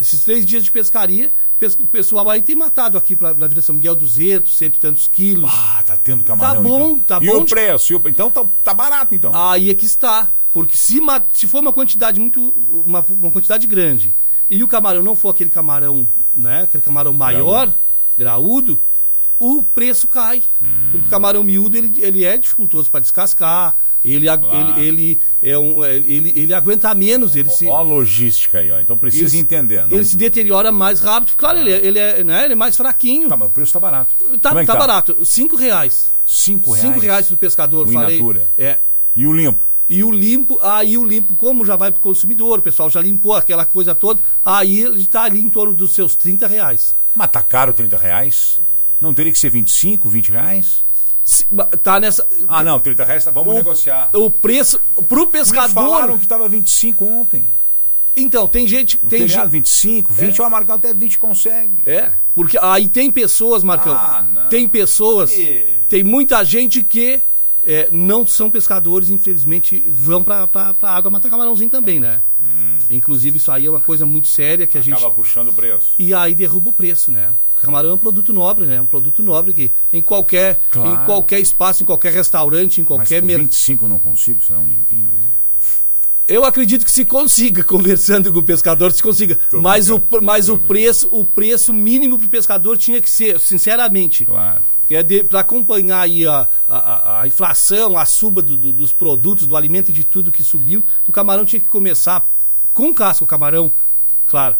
Esses 0.00 0.22
três 0.24 0.46
dias 0.46 0.64
de 0.64 0.70
pescaria, 0.70 1.28
pes- 1.28 1.32
o 1.66 1.86
pessoal 1.86 2.28
aí 2.30 2.40
tem 2.42 2.56
matado 2.56 2.96
aqui 2.96 3.14
pra, 3.14 3.34
na 3.34 3.46
Vila 3.46 3.60
São 3.62 3.74
Miguel 3.74 3.94
200, 3.94 4.56
cento 4.56 4.76
e 4.76 4.80
tantos 4.80 5.08
quilos. 5.08 5.50
Ah, 5.52 5.82
tá 5.84 5.96
tendo 5.96 6.24
camarão. 6.24 6.62
bom, 6.62 6.90
então. 6.96 7.18
tá 7.18 7.18
e 7.22 7.26
bom 7.26 7.40
o 7.42 7.44
de- 7.44 7.50
preço? 7.50 7.92
E 7.92 7.96
o- 7.96 8.02
Então 8.06 8.30
tá, 8.30 8.44
tá 8.64 8.72
barato, 8.74 9.14
então. 9.14 9.30
Aí 9.34 9.70
é 9.70 9.74
que 9.74 9.84
está. 9.84 10.30
Porque 10.52 10.76
se, 10.76 11.00
se 11.32 11.46
for 11.46 11.60
uma 11.60 11.72
quantidade 11.72 12.18
muito. 12.18 12.52
Uma, 12.86 13.04
uma 13.08 13.30
quantidade 13.30 13.66
grande 13.66 14.14
e 14.48 14.64
o 14.64 14.68
camarão 14.68 15.02
não 15.02 15.14
for 15.14 15.28
aquele 15.28 15.50
camarão, 15.50 16.06
né? 16.34 16.62
Aquele 16.62 16.82
camarão 16.82 17.12
maior, 17.12 17.72
graúdo, 18.18 18.80
o 19.40 19.62
preço 19.62 20.06
cai. 20.06 20.42
Porque 20.92 21.06
o 21.06 21.10
camarão 21.10 21.42
miúdo 21.42 21.76
ele, 21.76 21.92
ele 22.00 22.24
é 22.24 22.36
dificultoso 22.36 22.88
para 22.90 23.00
descascar, 23.00 23.74
ele, 24.04 24.26
Claro. 24.26 24.78
ele, 24.80 24.86
ele, 24.86 25.20
é 25.42 25.58
um, 25.58 25.84
é, 25.84 25.96
ele, 25.96 26.32
ele 26.36 26.54
aguenta 26.54 26.94
menos, 26.94 27.36
ele 27.36 27.50
se, 27.50 27.66
Ó 27.66 27.76
a 27.76 27.82
logística 27.82 28.58
aí, 28.58 28.70
ó. 28.70 28.78
Então 28.80 28.96
precisa 28.96 29.34
ele- 29.34 29.42
entender. 29.42 29.86
Não... 29.86 29.96
ele 29.96 30.04
se 30.04 30.16
deteriora 30.16 30.70
mais 30.72 31.00
rápido. 31.00 31.34
Claro, 31.36 31.58
ele, 31.58 31.70
é- 31.72 31.86
ele, 31.86 31.98
é, 31.98 32.24
né, 32.24 32.44
ele 32.44 32.52
é 32.52 32.56
mais 32.56 32.76
fraquinho. 32.76 33.28
Tá, 33.28 33.36
mas 33.36 33.48
o 33.48 33.50
preço 33.50 33.72
tá 33.72 33.80
barato. 33.80 34.14
Tá, 34.40 34.52
é 34.52 34.60
que 34.60 34.66
tá 34.66 34.76
barato. 34.76 35.24
Cinco 35.24 35.56
reais. 35.56 36.08
Cinco 36.24 36.72
reais? 36.72 36.86
Cinco 36.86 36.98
reais 37.00 37.28
do 37.28 37.36
pescador, 37.36 37.86
O 37.88 37.92
falei. 37.92 38.22
É. 38.56 38.78
E 39.16 39.26
o 39.26 39.32
limpo? 39.32 39.66
E 39.88 40.04
o 40.04 40.10
limpo, 40.10 40.58
aí 40.62 40.96
o 40.96 41.02
limpo, 41.04 41.34
como 41.34 41.66
já 41.66 41.74
vai 41.74 41.90
pro 41.90 42.00
consumidor, 42.00 42.60
o 42.60 42.62
pessoal 42.62 42.88
já 42.88 43.00
limpou 43.00 43.34
aquela 43.34 43.64
coisa 43.66 43.92
toda, 43.92 44.20
aí 44.46 44.78
ele 44.82 45.04
tá 45.04 45.24
ali 45.24 45.40
em 45.40 45.48
torno 45.50 45.74
dos 45.74 45.90
seus 45.92 46.14
30 46.14 46.46
reais. 46.46 46.94
Mas 47.14 47.28
tá 47.32 47.42
caro 47.42 47.72
30 47.72 47.98
reais? 47.98 48.60
Não 49.00 49.14
teria 49.14 49.32
que 49.32 49.38
ser 49.38 49.50
25, 49.50 50.08
20 50.08 50.30
reais? 50.32 50.84
Se- 51.24 51.46
Tá 51.82 51.98
nessa. 52.00 52.26
Ah, 52.48 52.62
não, 52.62 52.78
30 52.80 53.04
reais, 53.04 53.24
tá, 53.24 53.30
vamos 53.30 53.52
o, 53.54 53.56
negociar. 53.56 54.10
O 54.14 54.30
preço 54.30 54.80
pro 55.08 55.26
Me 55.26 55.32
pescador. 55.32 55.72
falaram 55.74 56.18
que 56.18 56.26
tava 56.26 56.48
25 56.48 57.04
ontem. 57.04 57.46
Então, 58.16 58.46
tem 58.48 58.66
gente. 58.66 58.98
No 59.02 59.08
Tem 59.08 59.20
feriado, 59.20 59.44
gente 59.44 59.52
25, 59.52 60.12
20, 60.12 60.42
ó, 60.42 60.50
Marcão, 60.50 60.74
até 60.74 60.92
20 60.92 61.18
consegue. 61.18 61.70
É, 61.86 62.10
porque 62.34 62.58
aí 62.60 62.88
tem 62.88 63.10
pessoas, 63.10 63.62
Marcão. 63.62 63.92
Ah, 63.94 64.24
não. 64.32 64.48
Tem 64.48 64.68
pessoas. 64.68 65.32
E- 65.32 65.78
Tem 65.88 66.02
muita 66.02 66.42
gente 66.44 66.82
que 66.82 67.20
é, 67.64 67.88
não 67.92 68.26
são 68.26 68.50
pescadores, 68.50 69.10
infelizmente, 69.10 69.84
vão 69.88 70.24
pra, 70.24 70.46
pra, 70.46 70.74
pra 70.74 70.90
água 70.90 71.10
matar 71.10 71.30
camarãozinho 71.30 71.70
também, 71.70 72.00
né? 72.00 72.20
Inclusive, 72.90 73.36
isso 73.38 73.52
aí 73.52 73.66
é 73.66 73.70
uma 73.70 73.80
coisa 73.80 74.04
muito 74.04 74.26
séria 74.26 74.66
que 74.66 74.76
a 74.76 74.80
gente. 74.80 74.94
Hum. 74.94 74.98
Acaba 74.98 75.14
puxando 75.14 75.48
o 75.48 75.52
preço. 75.52 75.92
E 75.96 76.12
aí 76.12 76.34
derruba 76.34 76.70
o 76.70 76.72
preço, 76.72 77.12
né? 77.12 77.30
O 77.60 77.66
camarão 77.66 77.90
é 77.90 77.94
um 77.94 77.98
produto 77.98 78.32
nobre, 78.32 78.64
né? 78.64 78.80
Um 78.80 78.86
produto 78.86 79.22
nobre 79.22 79.52
que 79.52 79.70
em 79.92 80.00
qualquer, 80.00 80.58
Claro. 80.70 81.02
em 81.02 81.04
qualquer 81.06 81.40
espaço, 81.40 81.82
em 81.82 81.86
qualquer 81.86 82.10
restaurante, 82.12 82.80
em 82.80 82.84
qualquer 82.84 83.20
mercado. 83.22 83.44
25 83.46 83.84
eu 83.84 83.88
não 83.90 83.98
consigo, 83.98 84.42
será 84.42 84.58
um 84.58 84.66
limpinho, 84.66 85.02
né? 85.04 85.18
Eu 86.26 86.44
acredito 86.44 86.84
que 86.84 86.90
se 86.90 87.04
consiga, 87.04 87.62
conversando 87.64 88.32
com 88.32 88.38
o 88.38 88.42
pescador, 88.42 88.92
se 88.92 89.02
consiga. 89.02 89.38
Tô 89.50 89.60
mas 89.60 89.90
o, 89.90 90.02
mas 90.22 90.46
tô 90.46 90.54
o 90.54 90.58
preço, 90.58 91.08
o 91.12 91.22
preço 91.24 91.72
mínimo 91.74 92.18
pro 92.18 92.28
pescador 92.28 92.78
tinha 92.78 93.00
que 93.00 93.10
ser, 93.10 93.38
sinceramente, 93.38 94.24
Claro. 94.24 94.62
é 94.90 95.22
para 95.24 95.40
acompanhar 95.40 96.00
aí 96.00 96.26
a, 96.26 96.48
a- 96.68 96.78
a, 96.78 97.20
a 97.22 97.26
inflação, 97.26 97.98
a 97.98 98.06
suba 98.06 98.40
do- 98.40 98.56
do- 98.56 98.72
dos 98.72 98.90
produtos, 98.92 99.46
do 99.46 99.54
alimento 99.56 99.90
e 99.90 99.92
de 99.92 100.02
tudo 100.04 100.32
que 100.32 100.42
subiu, 100.42 100.82
o 101.06 101.12
camarão 101.12 101.44
tinha 101.44 101.60
que 101.60 101.66
começar 101.68 102.26
com 102.72 102.94
casca, 102.94 103.22
o 103.24 103.26
camarão, 103.26 103.70
claro, 104.28 104.56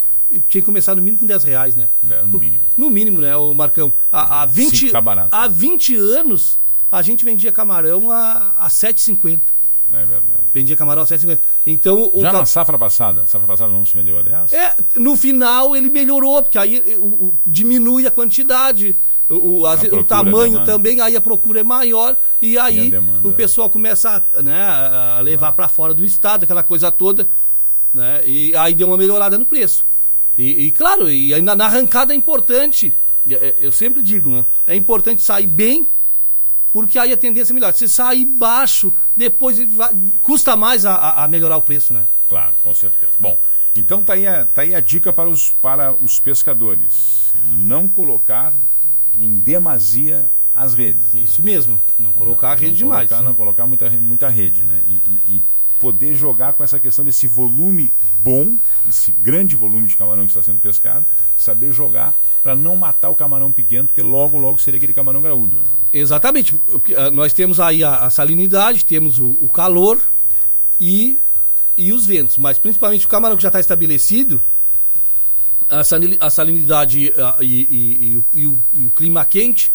tinha 0.48 0.62
que 0.62 0.62
começar 0.62 0.94
no 0.94 1.02
mínimo 1.02 1.18
com 1.20 1.26
10 1.26 1.44
reais, 1.44 1.74
né? 1.76 1.88
É, 2.10 2.22
no 2.22 2.38
mínimo. 2.38 2.64
No 2.76 2.90
mínimo, 2.90 3.20
né, 3.20 3.34
o 3.36 3.52
Marcão? 3.54 3.92
Há, 4.10 4.42
há 4.42 4.46
20, 4.46 4.76
Sim, 4.76 4.88
tá 4.90 5.00
barato. 5.00 5.28
há 5.34 5.48
20 5.48 5.96
anos, 5.96 6.58
a 6.90 7.02
gente 7.02 7.24
vendia 7.24 7.50
camarão 7.52 8.10
a, 8.10 8.52
a 8.58 8.68
7,50. 8.68 9.40
É 9.92 9.96
verdade. 10.04 10.42
Vendia 10.54 10.76
camarão 10.76 11.02
a 11.02 11.04
7,50. 11.04 11.38
Então, 11.66 12.12
Já 12.16 12.32
na 12.32 12.46
safra 12.46 12.78
passada, 12.78 13.26
safra 13.26 13.46
passada 13.48 13.72
não 13.72 13.84
se 13.84 13.92
vendeu 13.92 14.18
a 14.18 14.22
10? 14.22 14.52
É, 14.52 14.76
no 14.96 15.16
final 15.16 15.74
ele 15.76 15.90
melhorou, 15.90 16.42
porque 16.42 16.58
aí 16.58 16.78
o- 16.98 17.04
o- 17.06 17.34
diminui 17.44 18.06
a 18.06 18.10
quantidade, 18.10 18.94
o, 19.28 19.60
o- 19.62 19.66
A 19.66 19.74
o 19.74 20.04
tamanho 20.04 20.64
também, 20.64 21.00
aí 21.00 21.16
a 21.16 21.20
procura 21.20 21.58
é 21.60 21.64
maior 21.64 22.16
e 22.40 22.52
E 22.52 22.58
aí 22.58 22.88
demanda, 22.90 23.26
o 23.26 23.30
é. 23.32 23.34
pessoal 23.34 23.68
começa 23.68 24.24
a, 24.36 24.42
né, 24.42 24.62
a 24.62 25.20
levar 25.22 25.52
para 25.52 25.68
fora 25.68 25.92
do 25.92 26.04
estado, 26.04 26.44
aquela 26.44 26.62
coisa 26.62 26.92
toda, 26.92 27.28
né? 27.92 28.22
E 28.26 28.54
aí 28.54 28.74
deu 28.74 28.86
uma 28.86 28.96
melhorada 28.96 29.36
no 29.36 29.44
preço. 29.44 29.84
E, 30.40 30.66
e, 30.66 30.72
claro, 30.72 31.10
e 31.10 31.38
na, 31.42 31.52
arrancada 31.66 32.14
é 32.14 32.16
importante, 32.16 32.96
é- 33.28 33.34
é- 33.34 33.54
eu 33.58 33.70
sempre 33.70 34.00
digo, 34.02 34.30
né? 34.30 34.44
É 34.66 34.74
importante 34.74 35.20
sair 35.20 35.46
bem, 35.46 35.86
porque 36.72 36.98
aí 36.98 37.12
a 37.12 37.16
tendência 37.16 37.52
é 37.52 37.54
melhor. 37.54 37.74
Se 37.74 37.86
sair 37.86 38.24
baixo, 38.24 38.90
depois 39.14 39.58
vai- 39.74 39.94
custa 40.22 40.56
mais 40.56 40.86
a- 40.86 41.22
a- 41.24 41.28
melhorar 41.28 41.58
o 41.58 41.62
preço, 41.62 41.92
né? 41.92 42.06
Claro, 42.28 42.54
com 42.62 42.72
certeza. 42.74 43.12
Bom, 43.18 43.38
então 43.76 44.02
tá 44.02 44.14
aí 44.14 44.26
a, 44.26 44.46
tá 44.46 44.62
aí 44.62 44.74
a 44.74 44.80
dica 44.80 45.12
para 45.12 45.28
os, 45.28 45.50
para 45.60 45.92
os 45.92 46.18
pescadores. 46.18 47.32
Não 47.52 47.86
colocar 47.86 48.54
em 49.18 49.34
demasia 49.38 50.30
as 50.54 50.74
redes. 50.74 51.12
né? 51.12 51.20
Isso 51.20 51.42
mesmo, 51.42 51.78
não 51.98 52.12
colocar 52.14 52.52
a 52.52 52.54
rede 52.54 52.82
não 52.82 52.88
demais. 52.90 53.08
Colocar, 53.08 53.22
né? 53.22 53.28
Não 53.28 53.34
colocar 53.34 53.66
muita, 53.66 53.90
muita 53.90 54.28
rede, 54.28 54.62
né? 54.62 54.80
E, 54.88 54.92
e- 54.92 55.36
e 55.36 55.42
poder 55.80 56.14
jogar 56.14 56.52
com 56.52 56.62
essa 56.62 56.78
questão 56.78 57.04
desse 57.04 57.26
volume 57.26 57.90
bom, 58.22 58.54
esse 58.88 59.10
grande 59.10 59.56
volume 59.56 59.88
de 59.88 59.96
camarão 59.96 60.24
que 60.24 60.28
está 60.30 60.42
sendo 60.42 60.60
pescado, 60.60 61.06
saber 61.38 61.72
jogar 61.72 62.12
para 62.42 62.54
não 62.54 62.76
matar 62.76 63.08
o 63.08 63.14
camarão 63.14 63.50
pequeno, 63.50 63.88
porque 63.88 64.02
logo, 64.02 64.36
logo 64.38 64.58
seria 64.58 64.76
aquele 64.76 64.92
camarão 64.92 65.22
graúdo. 65.22 65.56
né? 65.56 65.64
Exatamente. 65.92 66.54
ah, 66.96 67.10
Nós 67.10 67.32
temos 67.32 67.58
aí 67.58 67.82
a, 67.82 68.04
salinidade, 68.10 68.84
temos 68.84 69.18
o, 69.18 69.36
calor 69.48 69.98
e, 70.78 71.16
e 71.78 71.92
os 71.94 72.04
ventos. 72.06 72.36
Mas 72.36 72.58
principalmente 72.58 73.06
o 73.06 73.08
camarão 73.08 73.36
que 73.36 73.42
já 73.42 73.48
está 73.48 73.58
estabelecido, 73.58 74.40
a, 75.68 75.82
sali- 75.82 76.18
a 76.20 76.28
salinidade 76.28 77.12
ah, 77.16 77.36
e, 77.40 77.46
e- 77.46 78.12
e 78.34 78.46
o- 78.46 78.62
e 78.74 78.86
o 78.86 78.90
clima 78.90 79.24
quente 79.24 79.72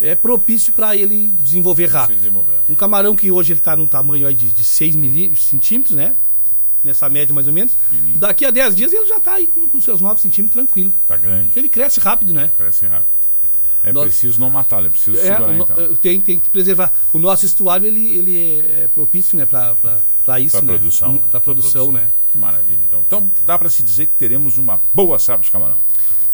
é 0.00 0.14
propício 0.14 0.72
para 0.72 0.96
ele 0.96 1.28
desenvolver 1.40 1.88
Se 1.88 1.94
rápido. 1.94 2.16
desenvolver. 2.16 2.58
Um 2.68 2.74
camarão 2.74 3.14
que 3.16 3.30
hoje 3.30 3.52
ele 3.52 3.60
está 3.60 3.76
num 3.76 3.86
tamanho 3.86 4.26
aí 4.26 4.34
de, 4.34 4.48
de 4.50 4.64
6 4.64 4.94
milímetros, 4.96 5.44
centímetros, 5.46 5.96
né? 5.96 6.14
Nessa 6.84 7.08
média 7.08 7.34
mais 7.34 7.46
ou 7.48 7.52
menos. 7.52 7.74
Pequenininho. 7.74 8.18
Daqui 8.20 8.44
a 8.46 8.50
10 8.50 8.76
dias 8.76 8.92
ele 8.92 9.06
já 9.06 9.16
está 9.16 9.34
aí 9.34 9.46
com, 9.48 9.66
com 9.68 9.80
seus 9.80 10.00
9 10.00 10.20
centímetros 10.20 10.54
tranquilo. 10.54 10.92
Tá 11.06 11.16
grande, 11.16 11.50
Ele 11.56 11.68
cresce 11.68 11.98
rápido, 11.98 12.32
né? 12.32 12.50
cresce 12.56 12.86
rápido. 12.86 13.06
É 13.82 13.92
Nós- 13.92 14.06
preciso 14.06 14.40
não 14.40 14.50
matá-lo, 14.50 14.86
é 14.86 14.90
preciso 14.90 15.16
É, 15.18 15.22
segurar 15.22 15.52
no- 15.52 15.62
então. 15.64 15.96
tem, 15.96 16.20
tem 16.20 16.38
que 16.38 16.50
preservar. 16.50 16.92
O 17.12 17.18
nosso 17.18 17.46
estuário 17.46 17.86
ele, 17.86 18.16
ele 18.16 18.60
é 18.60 18.88
propício 18.92 19.36
né, 19.38 19.46
para 19.46 20.40
isso, 20.40 20.56
Pra 20.58 20.66
né? 20.66 20.72
produção, 20.74 21.12
né? 21.12 21.18
Para 21.18 21.28
Pra 21.30 21.40
produção, 21.40 21.82
produção. 21.86 21.92
né? 21.92 22.10
Que 22.30 22.36
maravilha, 22.38 22.80
então. 22.86 23.00
Então 23.06 23.30
dá 23.46 23.58
para 23.58 23.70
se 23.70 23.82
dizer 23.82 24.06
que 24.08 24.14
teremos 24.16 24.58
uma 24.58 24.80
boa 24.92 25.18
safra 25.18 25.44
de 25.44 25.50
camarão. 25.50 25.78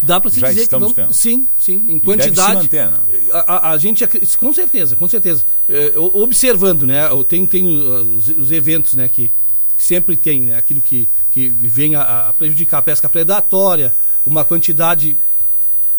Dá 0.04 0.20
para 0.20 0.30
se 0.30 0.40
Já 0.40 0.48
dizer 0.48 0.66
que 0.66 0.70
vamos, 0.70 0.92
tendo. 0.92 1.12
sim, 1.12 1.46
sim, 1.58 1.82
em 1.88 1.98
quantidade. 1.98 2.54
manter, 2.54 2.90
né? 2.90 2.98
A, 3.32 3.38
a- 3.54 3.70
a 3.72 3.78
gente 3.78 4.06
com 4.38 4.52
certeza, 4.52 4.94
com 4.96 5.08
certeza. 5.08 5.44
É, 5.68 5.92
observando, 5.96 6.86
né? 6.86 7.02
Tem, 7.28 7.44
tem 7.46 7.66
os, 7.66 8.28
os 8.28 8.50
eventos, 8.52 8.94
né? 8.94 9.08
Que 9.08 9.30
sempre 9.78 10.16
tem, 10.16 10.40
né? 10.42 10.56
Aquilo 10.56 10.80
que, 10.80 11.08
que 11.30 11.48
vem 11.48 11.94
a, 11.96 12.28
a 12.28 12.32
prejudicar 12.32 12.78
a 12.78 12.82
pesca 12.82 13.08
predatória, 13.08 13.92
uma 14.26 14.44
quantidade 14.44 15.16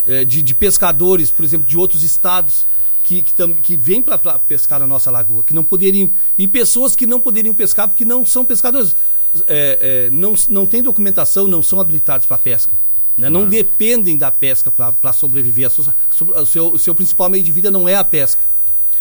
é, 0.07 0.23
de, 0.23 0.41
de 0.41 0.53
pescadores, 0.55 1.31
por 1.31 1.43
exemplo, 1.43 1.67
de 1.67 1.77
outros 1.77 2.03
estados 2.03 2.65
que, 3.03 3.21
que, 3.21 3.33
tam- 3.33 3.53
que 3.53 3.75
vêm 3.75 4.01
para 4.01 4.17
pescar 4.39 4.79
na 4.79 4.87
nossa 4.87 5.09
lagoa, 5.11 5.43
que 5.43 5.53
não 5.53 5.63
poderiam. 5.63 6.09
E 6.37 6.47
pessoas 6.47 6.95
que 6.95 7.05
não 7.05 7.19
poderiam 7.19 7.53
pescar 7.53 7.87
porque 7.87 8.05
não 8.05 8.25
são 8.25 8.45
pescadores. 8.45 8.95
É, 9.47 10.07
é, 10.07 10.09
não, 10.11 10.33
não 10.49 10.65
têm 10.65 10.81
documentação, 10.81 11.47
não 11.47 11.61
são 11.61 11.79
habilitados 11.79 12.25
para 12.25 12.37
pesca. 12.37 12.73
Né? 13.17 13.29
Não 13.29 13.47
dependem 13.47 14.17
da 14.17 14.31
pesca 14.31 14.69
para 14.71 15.13
sobreviver. 15.13 15.67
A 15.67 15.69
sua- 15.69 15.95
o, 16.41 16.45
seu, 16.45 16.67
o 16.73 16.79
seu 16.79 16.93
principal 16.95 17.29
meio 17.29 17.43
de 17.43 17.51
vida 17.51 17.69
não 17.71 17.87
é 17.87 17.95
a 17.95 18.03
pesca. 18.03 18.41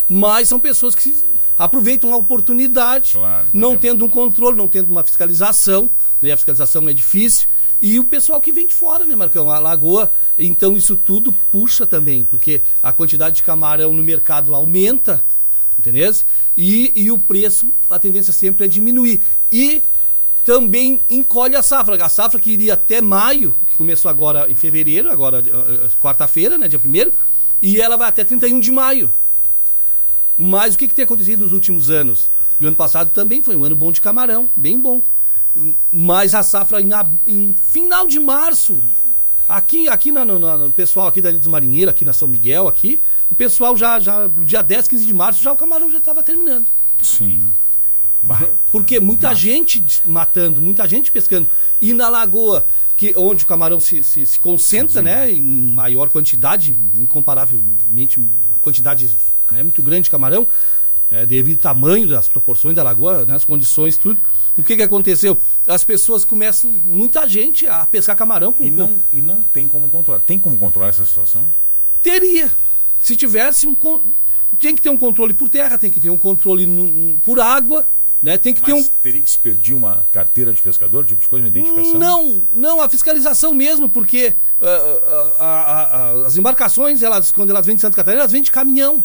Mas 0.08 0.48
são 0.48 0.60
pessoas 0.60 0.94
que 0.94 1.02
se- 1.02 1.24
aproveitam 1.58 2.12
a 2.12 2.16
oportunidade, 2.16 3.12
Claro, 3.14 3.46
não 3.52 3.76
tendo 3.76 4.04
um 4.04 4.08
controle, 4.08 4.56
não 4.56 4.68
tendo 4.68 4.90
uma 4.90 5.02
fiscalização. 5.04 5.90
Né? 6.20 6.32
A 6.32 6.36
fiscalização 6.36 6.88
é 6.88 6.92
difícil. 6.92 7.48
E 7.80 7.98
o 7.98 8.04
pessoal 8.04 8.40
que 8.40 8.52
vem 8.52 8.66
de 8.66 8.74
fora, 8.74 9.04
né, 9.04 9.14
Marcão? 9.16 9.50
A 9.50 9.58
lagoa. 9.58 10.10
Então 10.38 10.76
isso 10.76 10.96
tudo 10.96 11.32
puxa 11.50 11.86
também, 11.86 12.24
porque 12.24 12.62
a 12.82 12.92
quantidade 12.92 13.36
de 13.36 13.42
camarão 13.42 13.92
no 13.92 14.02
mercado 14.02 14.54
aumenta, 14.54 15.24
entendeu? 15.78 16.14
E, 16.56 16.92
e 16.94 17.10
o 17.10 17.18
preço, 17.18 17.68
a 17.90 17.98
tendência 17.98 18.32
sempre 18.32 18.64
é 18.66 18.68
diminuir. 18.68 19.20
E 19.50 19.82
também 20.44 21.00
encolhe 21.08 21.56
a 21.56 21.62
safra. 21.62 22.02
A 22.04 22.08
safra 22.08 22.38
que 22.38 22.50
iria 22.50 22.74
até 22.74 23.00
maio, 23.00 23.54
que 23.68 23.76
começou 23.76 24.10
agora 24.10 24.50
em 24.50 24.54
fevereiro, 24.54 25.10
agora 25.10 25.38
eh, 25.38 25.84
eh, 25.86 25.88
quarta-feira, 26.00 26.58
né, 26.58 26.68
dia 26.68 26.78
1 26.84 27.10
e 27.62 27.80
ela 27.80 27.96
vai 27.96 28.08
até 28.08 28.22
31 28.24 28.60
de 28.60 28.70
maio. 28.70 29.12
Mas 30.36 30.74
o 30.74 30.78
que, 30.78 30.88
que 30.88 30.94
tem 30.94 31.04
acontecido 31.04 31.40
nos 31.44 31.52
últimos 31.52 31.90
anos? 31.90 32.28
O 32.60 32.66
ano 32.66 32.76
passado 32.76 33.10
também 33.10 33.42
foi 33.42 33.56
um 33.56 33.64
ano 33.64 33.74
bom 33.76 33.90
de 33.90 34.00
camarão, 34.00 34.48
bem 34.56 34.78
bom. 34.78 35.00
Mas 35.92 36.34
a 36.34 36.42
safra 36.42 36.80
em, 36.80 36.90
em 37.26 37.54
final 37.70 38.06
de 38.06 38.18
março, 38.18 38.78
aqui, 39.48 39.88
aqui 39.88 40.10
na, 40.10 40.24
no- 40.24 40.38
no 40.58 40.70
pessoal 40.70 41.06
aqui 41.06 41.20
da 41.20 41.30
Ilha 41.30 41.38
dos 41.38 41.46
Marinheiros, 41.46 41.94
aqui 41.94 42.04
na 42.04 42.12
São 42.12 42.26
Miguel, 42.28 42.66
aqui, 42.68 43.00
o 43.30 43.34
pessoal 43.34 43.76
já, 43.76 43.98
já, 44.00 44.26
dia 44.26 44.62
10, 44.62 44.88
15 44.88 45.06
de 45.06 45.14
março, 45.14 45.42
já 45.42 45.52
o 45.52 45.56
camarão 45.56 45.88
já 45.90 45.98
estava 45.98 46.22
terminando. 46.22 46.66
Sim. 47.02 47.40
Bah, 48.24 48.40
Porque 48.72 48.98
muita 49.00 49.34
gente 49.34 49.80
des- 49.80 50.02
matando, 50.06 50.60
muita 50.60 50.88
gente 50.88 51.10
pescando. 51.12 51.46
E 51.80 51.92
na 51.92 52.08
lagoa, 52.08 52.66
que, 52.96 53.12
onde 53.16 53.44
o 53.44 53.46
camarão 53.46 53.78
se, 53.80 54.02
se, 54.02 54.24
se 54.26 54.40
concentra, 54.40 55.02
né? 55.02 55.30
Em 55.30 55.42
maior 55.42 56.08
quantidade, 56.08 56.76
incomparavelmente, 56.98 58.18
uma 58.18 58.58
quantidade 58.60 59.10
né, 59.50 59.62
muito 59.62 59.82
grande 59.82 60.04
de 60.04 60.10
camarão, 60.10 60.46
é, 61.10 61.26
devido 61.26 61.56
ao 61.58 61.74
tamanho 61.74 62.08
das 62.08 62.28
proporções 62.28 62.74
da 62.74 62.82
lagoa, 62.82 63.24
né, 63.24 63.34
as 63.34 63.44
condições, 63.44 63.96
tudo. 63.96 64.18
O 64.56 64.62
que, 64.62 64.76
que 64.76 64.82
aconteceu? 64.82 65.36
As 65.66 65.84
pessoas 65.84 66.24
começam, 66.24 66.72
muita 66.86 67.28
gente, 67.28 67.66
a 67.66 67.84
pescar 67.84 68.16
camarão 68.16 68.52
com. 68.52 68.64
E 68.64 68.70
com- 68.70 68.76
não, 68.76 68.98
e 69.12 69.20
não 69.20 69.42
tem 69.42 69.68
como 69.68 69.88
controlar. 69.88 70.20
Tem 70.20 70.38
como 70.38 70.56
controlar 70.56 70.88
essa 70.88 71.04
situação? 71.04 71.44
Teria. 72.02 72.50
Se 73.00 73.16
tivesse 73.16 73.66
um. 73.66 73.76
Tem 74.58 74.74
que 74.74 74.80
ter 74.80 74.88
um 74.88 74.96
controle 74.96 75.34
por 75.34 75.48
terra, 75.48 75.76
tem 75.76 75.90
que 75.90 75.98
ter 76.00 76.10
um 76.10 76.16
controle 76.16 76.64
no- 76.66 76.84
no- 76.88 77.18
por 77.18 77.40
água, 77.40 77.86
né? 78.24 78.38
Tem 78.38 78.54
que 78.54 78.62
ter 78.62 78.72
um. 78.72 78.76
Mas 78.78 78.88
teria 79.02 79.20
que 79.20 79.30
se 79.30 79.38
pedir 79.38 79.74
uma 79.74 80.06
carteira 80.10 80.52
de 80.52 80.60
pescador, 80.62 81.04
tipo 81.04 81.20
de 81.20 81.28
coisa, 81.28 81.44
uma 81.44 81.48
identificação? 81.48 81.98
Não, 81.98 82.42
não, 82.54 82.80
a 82.80 82.88
fiscalização 82.88 83.52
mesmo, 83.52 83.88
porque 83.88 84.34
ah, 84.60 85.34
ah, 85.38 85.42
ah, 86.22 86.26
as 86.26 86.36
embarcações, 86.36 87.02
elas, 87.02 87.30
quando 87.30 87.50
elas 87.50 87.66
vêm 87.66 87.74
de 87.74 87.80
Santa 87.82 87.94
Catarina, 87.96 88.22
elas 88.22 88.32
vêm 88.32 88.42
de 88.42 88.50
caminhão. 88.50 89.04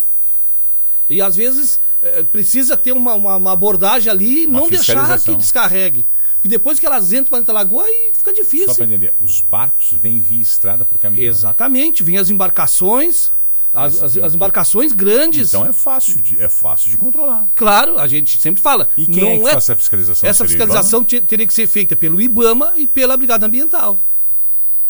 E 1.09 1.21
às 1.21 1.35
vezes 1.35 1.79
eh, 2.01 2.23
precisa 2.23 2.77
ter 2.77 2.91
uma, 2.91 3.13
uma- 3.15 3.35
uma 3.35 3.51
abordagem 3.51 4.11
ali 4.11 4.43
e 4.43 4.47
não 4.47 4.69
deixar 4.69 5.19
que 5.19 5.35
descarregue. 5.35 6.05
Porque 6.35 6.47
depois 6.47 6.79
que 6.79 6.85
elas 6.85 7.11
entram 7.11 7.25
para 7.29 7.39
dentro 7.39 7.53
da 7.53 7.59
lagoa, 7.59 7.83
aí 7.83 8.11
fica 8.13 8.29
Só 8.29 8.33
para 8.33 8.33
difícil. 8.43 8.83
entender, 8.85 9.13
os 9.19 9.41
barcos 9.41 9.91
vêm 9.91 10.19
via 10.19 10.41
estrada 10.41 10.85
por 10.85 10.97
caminhão. 10.97 11.25
Exatamente, 11.27 12.01
vêm 12.03 12.17
as 12.17 12.29
embarcações, 12.29 13.29
as, 13.73 14.01
as- 14.03 14.17
as 14.17 14.33
embarcações 14.35 14.91
grandes. 14.93 15.49
Então 15.49 15.65
é 15.65 15.73
fácil, 15.73 16.21
de, 16.21 16.41
é 16.41 16.49
fácil 16.49 16.89
de 16.89 16.97
controlar. 16.97 17.47
Claro, 17.55 17.99
a 17.99 18.07
gente 18.07 18.39
sempre 18.41 18.61
fala. 18.61 18.89
E 18.97 19.05
quem 19.05 19.23
não 19.23 19.29
é 19.31 19.38
que 19.38 19.43
faz 19.43 19.57
essa 19.57 19.75
fiscalização? 19.75 20.29
Essa 20.29 20.45
fiscalização 20.47 21.03
te- 21.03 21.21
teria 21.21 21.45
que 21.47 21.53
ser 21.53 21.67
feita 21.67 21.95
pelo 21.95 22.19
IBAMA 22.21 22.73
e 22.77 22.88
pela 22.88 23.15
Brigada 23.17 23.45
Ambiental. 23.45 23.97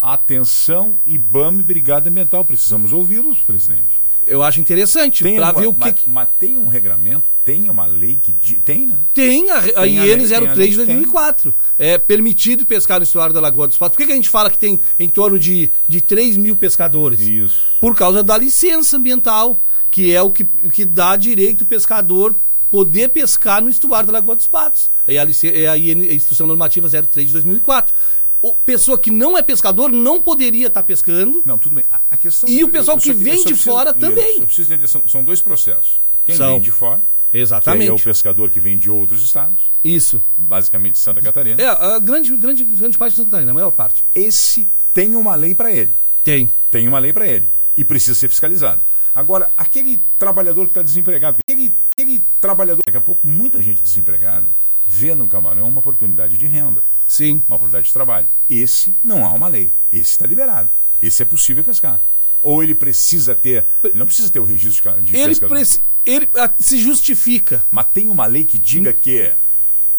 Atenção, 0.02 0.94
IBAMA 1.06 1.60
e 1.60 1.64
Brigada 1.64 2.10
Ambiental. 2.10 2.46
Precisamos 2.46 2.94
ouvi-los, 2.94 3.40
presidente. 3.40 4.00
Eu 4.26 4.44
acho 4.44 4.60
interessante 4.62 5.24
Tem 5.24 5.36
para 5.36 5.52
ver 5.52 5.68
o 5.68 5.74
que, 5.74 5.80
mas, 5.80 5.96
mas 6.08 6.30
tem 6.38 6.58
um 6.58 6.68
regramento, 6.68 7.24
tem 7.52 7.70
uma 7.70 7.86
lei 7.86 8.20
que. 8.22 8.32
di- 8.32 8.60
Tem, 8.62 8.86
né? 8.86 8.98
tem 9.14 9.50
a, 9.50 9.58
a 9.58 9.62
Tem 9.62 9.96
IN 9.96 10.00
lei, 10.02 10.28
tem 10.28 10.38
a 10.38 10.42
03 10.42 10.58
lei, 10.58 10.70
de 10.70 10.76
2004. 10.78 11.54
É 11.78 11.98
permitido 11.98 12.66
pescar 12.66 13.00
no 13.00 13.04
estuário 13.04 13.34
da 13.34 13.40
Lagoa 13.42 13.68
dos 13.68 13.78
Patos. 13.78 13.96
Por 13.96 14.02
que, 14.02 14.08
que 14.08 14.14
a 14.14 14.16
gente 14.16 14.30
fala 14.30 14.50
que 14.50 14.58
tem 14.58 14.80
em 15.00 15.10
torno 15.10 15.40
de, 15.40 15.72
de 15.88 16.02
3 16.02 16.38
mil 16.38 16.56
pescadores? 16.56 17.20
Isso. 17.22 17.62
Por 17.80 17.96
causa 17.96 18.22
da 18.22 18.38
licença 18.38 18.98
ambiental, 18.98 19.60
que 19.90 20.14
é 20.14 20.22
o 20.22 20.30
que, 20.30 20.44
o 20.64 20.70
que 20.70 20.86
dá 20.86 21.16
direito 21.16 21.64
ao 21.64 21.68
pescador 21.68 22.36
poder 22.70 23.10
pescar 23.10 23.62
no 23.64 23.70
estuário 23.70 24.08
da 24.08 24.14
Lagoa 24.14 24.36
dos 24.36 24.48
Patos. 24.48 24.92
É 25.08 25.18
a, 25.18 25.26
é 25.54 25.68
a, 25.68 25.76
IN, 25.78 26.02
a 26.10 26.14
Instrução 26.14 26.46
Normativa 26.46 26.88
03 26.88 27.26
de 27.28 27.34
2004. 27.34 27.94
O, 28.42 28.54
pessoa 28.54 28.98
que 28.98 29.10
não 29.12 29.38
é 29.38 29.42
pescador 29.42 29.92
não 29.92 30.22
poderia 30.22 30.68
estar 30.68 30.84
pescando. 30.84 31.42
Não, 31.46 31.58
tudo 31.58 31.76
bem. 31.76 31.84
A, 31.92 32.00
a 32.12 32.16
questão, 32.16 32.48
E 32.48 32.64
o 32.64 32.70
pessoal 32.70 32.96
eu 32.98 33.02
que 33.02 33.10
eu 33.10 33.16
vem 33.16 33.38
só 33.38 33.40
de 33.40 33.54
preciso- 33.54 33.70
fora 33.72 33.90
isso, 33.90 34.00
também. 34.00 34.38
Eu 34.38 34.46
preciso 34.46 34.72
entender, 34.72 34.88
são, 34.88 35.02
são 35.08 35.24
dois 35.24 35.42
processos. 35.42 36.00
Quem 36.26 36.36
São. 36.36 36.52
vem 36.54 36.62
de 36.62 36.72
fora, 36.72 37.02
que 37.32 37.38
aí 37.38 37.42
é 37.42 37.44
o 37.44 37.46
Exatamente. 37.46 38.04
pescador 38.04 38.50
que 38.50 38.60
vem 38.60 38.78
de 38.78 38.90
outros 38.90 39.24
estados, 39.24 39.70
Isso. 39.84 40.22
basicamente 40.38 40.98
Santa 40.98 41.22
Catarina. 41.22 41.62
É, 41.62 41.68
a 41.68 42.00
grande, 42.00 42.36
grande, 42.36 42.64
grande 42.64 42.98
parte 42.98 43.12
de 43.12 43.18
Santa 43.18 43.30
Catarina, 43.30 43.52
a 43.52 43.56
maior 43.56 43.72
parte. 43.72 44.04
Esse 44.16 44.68
tem 44.94 45.16
uma 45.16 45.36
lei 45.36 45.54
para 45.54 45.72
ele. 45.72 45.92
Tem. 46.24 46.50
Tem 46.72 46.88
uma 46.88 47.00
lei 47.00 47.14
para 47.14 47.28
ele. 47.28 47.50
E 47.78 47.84
precisa 47.84 48.14
ser 48.14 48.30
fiscalizado. 48.30 48.82
Agora, 49.14 49.52
aquele 49.58 50.00
trabalhador 50.18 50.66
que 50.66 50.72
está 50.72 50.82
desempregado, 50.82 51.38
aquele, 51.48 51.74
aquele 51.92 52.22
trabalhador, 52.40 52.82
daqui 52.86 52.98
a 52.98 53.02
pouco 53.02 53.26
muita 53.26 53.62
gente 53.62 53.82
desempregada 53.82 54.48
vê 54.88 55.14
no 55.14 55.28
camarão 55.28 55.68
uma 55.68 55.80
oportunidade 55.80 56.38
de 56.38 56.48
renda, 56.48 56.82
Sim. 57.08 57.42
uma 57.48 57.56
oportunidade 57.56 57.88
de 57.88 57.94
trabalho. 57.94 58.28
Esse 58.50 58.94
não 59.04 59.26
há 59.26 59.32
uma 59.32 59.48
lei. 59.48 59.72
Esse 59.94 60.12
está 60.12 60.26
liberado. 60.26 60.70
Esse 61.02 61.22
é 61.22 61.26
possível 61.26 61.64
pescar. 61.64 62.00
Ou 62.42 62.64
ele 62.64 62.74
precisa 62.76 63.36
ter. 63.36 63.66
Ele 63.84 63.94
não 63.98 64.06
precisa 64.06 64.30
ter 64.30 64.40
o 64.40 64.44
registro 64.46 64.92
de 65.02 65.16
Ele, 65.16 65.28
pescador. 65.30 65.56
preci- 65.56 65.82
ele 66.06 66.30
ah, 66.36 66.50
se 66.58 66.78
justifica. 66.78 67.64
Mas 67.72 67.86
tem 67.94 68.10
uma 68.10 68.26
lei 68.26 68.46
que 68.46 68.58
diga 68.58 68.94
que. 68.94 69.32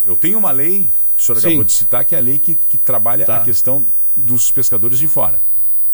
Eu 0.07 0.17
tenho 0.17 0.39
uma 0.39 0.51
lei, 0.51 0.89
que 1.17 1.23
o 1.23 1.27
senhor 1.27 1.39
Sim. 1.41 1.47
acabou 1.49 1.65
de 1.65 1.73
citar, 1.73 2.05
que 2.05 2.15
é 2.15 2.19
a 2.19 2.21
lei 2.23 2.39
que, 2.39 2.55
que 2.55 2.79
trabalha 2.79 3.27
Tá. 3.27 3.37
a 3.37 3.45
questão 3.45 3.85
dos 4.17 4.51
pescadores 4.51 4.99
de 4.99 5.07
fora. 5.07 5.43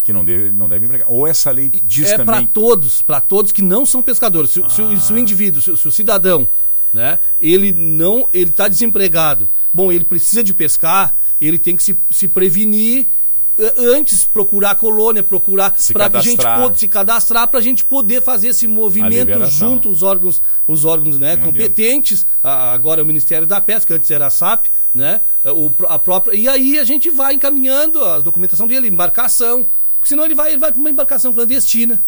Que 0.05 0.13
não, 0.13 0.25
deve, 0.25 0.53
não 0.53 0.69
devem 0.69 0.87
empregar. 0.87 1.11
Ou 1.11 1.27
essa 1.27 1.51
lei 1.51 1.69
diz 1.69 2.11
é 2.11 2.15
para 2.17 2.25
também. 2.35 2.47
todos, 2.47 3.03
para 3.03 3.21
todos 3.21 3.51
que 3.51 3.61
não 3.63 3.85
são 3.85 4.01
pescadores. 4.01 4.51
Se, 4.53 4.63
se 4.69 4.81
o- 4.83 5.01
se 5.01 5.13
o 5.13 5.19
indivíduo, 5.19 5.61
se, 5.61 5.71
o- 5.73 5.77
se 5.77 5.89
o 5.89 5.91
cidadão, 5.91 6.47
né, 6.95 7.19
ele 7.41 7.73
não, 7.73 8.29
ele 8.33 8.51
está 8.51 8.69
desempregado. 8.69 9.51
Bom, 9.75 9.91
ele 9.91 10.05
precisa 10.05 10.45
de 10.45 10.55
pescar, 10.55 11.17
ele 11.41 11.59
tem 11.59 11.75
que 11.75 11.83
se, 11.83 11.99
se 12.09 12.29
prevenir 12.29 13.09
antes 13.79 14.25
procurar 14.25 14.71
a 14.73 14.75
colônia, 14.75 15.23
procurar 15.23 15.75
para 15.93 16.19
a 16.19 16.23
gente 16.23 16.37
cadastrar. 16.37 16.69
po- 16.71 16.79
se 16.79 16.89
cadastrar 16.89 17.49
para 17.49 17.59
a 17.59 17.63
gente 17.63 17.85
poder 17.85 18.21
fazer 18.23 18.49
esse 18.49 18.67
movimento 18.69 19.31
junto 19.51 19.89
aos 19.89 20.03
órgãos, 20.03 20.43
os 20.67 20.85
órgãos 20.85 21.19
né, 21.19 21.37
competentes. 21.37 22.27
Agora 22.43 23.01
é 23.01 23.05
o 23.05 23.07
Ministério 23.07 23.47
da 23.47 23.61
Pesca, 23.61 23.95
antes 23.95 24.11
era 24.11 24.27
a 24.27 24.31
SAP, 24.31 24.67
né? 24.95 25.21
O, 25.45 25.71
a 25.89 25.99
própria 25.99 26.37
e 26.37 26.49
aí 26.49 26.79
a 26.79 26.85
gente 26.85 27.09
vai 27.11 27.35
encaminhando 27.35 28.03
a 28.05 28.21
documentação 28.21 28.67
dele, 28.67 28.89
embarcação, 28.89 29.65
porque 29.97 30.09
senão 30.09 30.25
ele 30.25 30.35
vai 30.35 30.51
ele 30.51 30.59
vai 30.59 30.71
para 30.73 30.81
uma 30.81 30.91
embarcação 30.91 31.33
clandestina. 31.33 32.03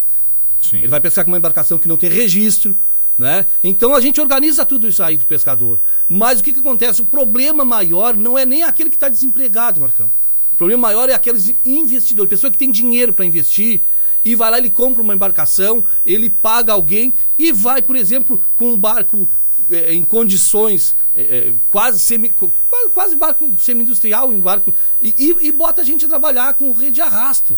Sim. 0.61 0.79
Ele 0.79 0.89
vai 0.89 1.01
pescar 1.01 1.25
com 1.25 1.31
uma 1.31 1.39
embarcação 1.39 1.79
que 1.79 1.87
não 1.89 1.97
tem 1.97 2.11
registro, 2.11 2.77
né? 3.17 3.47
Então 3.63 3.95
a 3.95 4.01
gente 4.01 4.21
organiza 4.21 4.67
tudo 4.67 4.89
isso 4.89 5.03
aí 5.03 5.17
pro 5.17 5.27
pescador. 5.27 5.79
Mas 6.09 6.41
o 6.41 6.43
que, 6.43 6.53
que 6.53 6.61
acontece? 6.61 7.01
O 7.01 7.05
problema 7.05 7.65
maior 7.65 8.17
não 8.17 8.37
é 8.37 8.45
nem 8.45 8.63
aquele 8.65 8.91
que 8.91 8.97
está 8.97 9.09
desempregado, 9.09 9.81
Marcão. 9.81 10.11
O 10.59 10.65
problema 10.67 10.89
maior 10.89 11.09
é 11.09 11.15
aqueles 11.15 11.55
investidores, 11.65 12.29
pessoa 12.29 12.51
que 12.51 12.59
tem 12.59 12.69
dinheiro 12.69 13.13
para 13.13 13.25
investir 13.25 13.81
e 14.25 14.35
vai 14.35 14.51
lá, 14.51 14.59
ele 14.59 14.71
compra 14.71 15.01
uma 15.01 15.15
embarcação, 15.15 15.85
ele 16.05 16.29
paga 16.29 16.73
alguém 16.73 17.15
e 17.39 17.53
vai, 17.53 17.81
por 17.81 17.95
exemplo, 17.95 18.43
com 18.57 18.73
um 18.73 18.77
barco 18.77 19.31
eh, 19.71 19.95
em 19.95 20.03
condições 20.03 20.97
eh, 21.15 21.53
quase 21.69 22.01
semi, 22.01 22.31
quase, 22.31 22.91
quase 22.93 23.15
barco 23.15 23.49
semi-industrial, 23.57 24.31
um 24.31 24.41
barco, 24.41 24.75
e, 25.01 25.15
e- 25.17 25.47
e 25.47 25.53
bota 25.53 25.81
a 25.83 25.85
gente 25.85 26.05
a 26.07 26.09
trabalhar 26.09 26.53
com 26.55 26.73
rede 26.73 26.91
de 26.97 27.03
arrasto. 27.03 27.57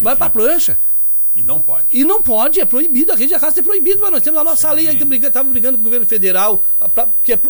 Vai 0.00 0.14
pra 0.14 0.30
prancha. 0.30 0.78
E 1.34 1.42
não 1.44 1.60
pode. 1.60 1.86
E 1.90 2.02
não 2.02 2.20
pode, 2.20 2.60
é 2.60 2.64
proibido, 2.64 3.12
a 3.12 3.14
rede 3.14 3.28
de 3.28 3.34
arrasto 3.34 3.60
é 3.60 3.62
proibido, 3.62 4.00
mas 4.00 4.10
nós 4.10 4.22
temos 4.22 4.40
a 4.40 4.44
nossa 4.44 4.72
lei 4.72 4.88
aí 4.88 4.98
que 4.98 5.04
brigando, 5.04 5.32
tava 5.32 5.48
brigando 5.48 5.78
com 5.78 5.82
o 5.82 5.84
governo 5.84 6.04
federal 6.04 6.62
que 7.22 7.32
é 7.32 7.40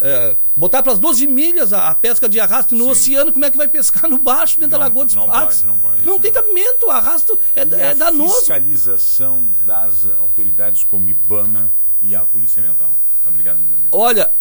é, 0.00 0.36
botar 0.56 0.82
para 0.82 0.92
as 0.92 1.00
12 1.00 1.26
milhas 1.26 1.72
a, 1.72 1.88
a 1.88 1.94
pesca 1.96 2.28
de 2.28 2.38
arrasto 2.38 2.76
no 2.76 2.84
Sim. 2.84 2.90
oceano, 2.90 3.32
como 3.32 3.44
é 3.44 3.50
que 3.50 3.56
vai 3.56 3.66
pescar 3.66 4.08
no 4.08 4.18
baixo, 4.18 4.60
dentro 4.60 4.70
da 4.70 4.78
Não, 4.78 4.84
Lagoa 4.84 5.04
dos 5.04 5.14
não 5.16 5.26
Patos? 5.26 5.62
pode, 5.62 5.66
não 5.66 5.78
pode, 5.78 6.06
Não 6.06 6.20
tem 6.20 6.30
cabimento, 6.32 6.86
o 6.86 6.90
arrasto 6.90 7.38
é, 7.56 7.62
é 7.62 7.90
a 7.90 7.94
danoso. 7.94 8.38
fiscalização 8.38 9.44
das 9.64 10.06
autoridades 10.20 10.84
como 10.84 11.08
IBAMA 11.08 11.72
e 12.02 12.14
a 12.14 12.20
Polícia 12.22 12.60
Ambiental. 12.60 12.90
Obrigado. 13.26 13.58
Olha, 13.90 14.32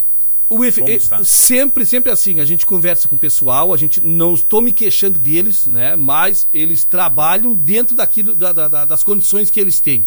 o 0.53 0.65
efe- 0.65 0.81
eh, 0.81 0.95
sempre, 1.23 1.85
sempre 1.85 2.11
assim, 2.11 2.39
a 2.39 2.45
gente 2.45 2.65
conversa 2.65 3.07
com 3.07 3.15
o 3.15 3.19
pessoal, 3.19 3.73
a 3.73 3.77
gente 3.77 3.99
não 4.05 4.33
estou 4.33 4.61
me 4.61 4.71
queixando 4.71 5.17
deles, 5.19 5.67
né? 5.67 5.95
Mas 5.95 6.47
eles 6.53 6.83
trabalham 6.85 7.53
dentro 7.53 7.95
daquilo, 7.95 8.33
da- 8.35 8.53
da- 8.53 8.67
da- 8.67 8.85
das 8.85 9.03
condições 9.03 9.49
que 9.49 9.59
eles 9.59 9.79
têm. 9.79 10.05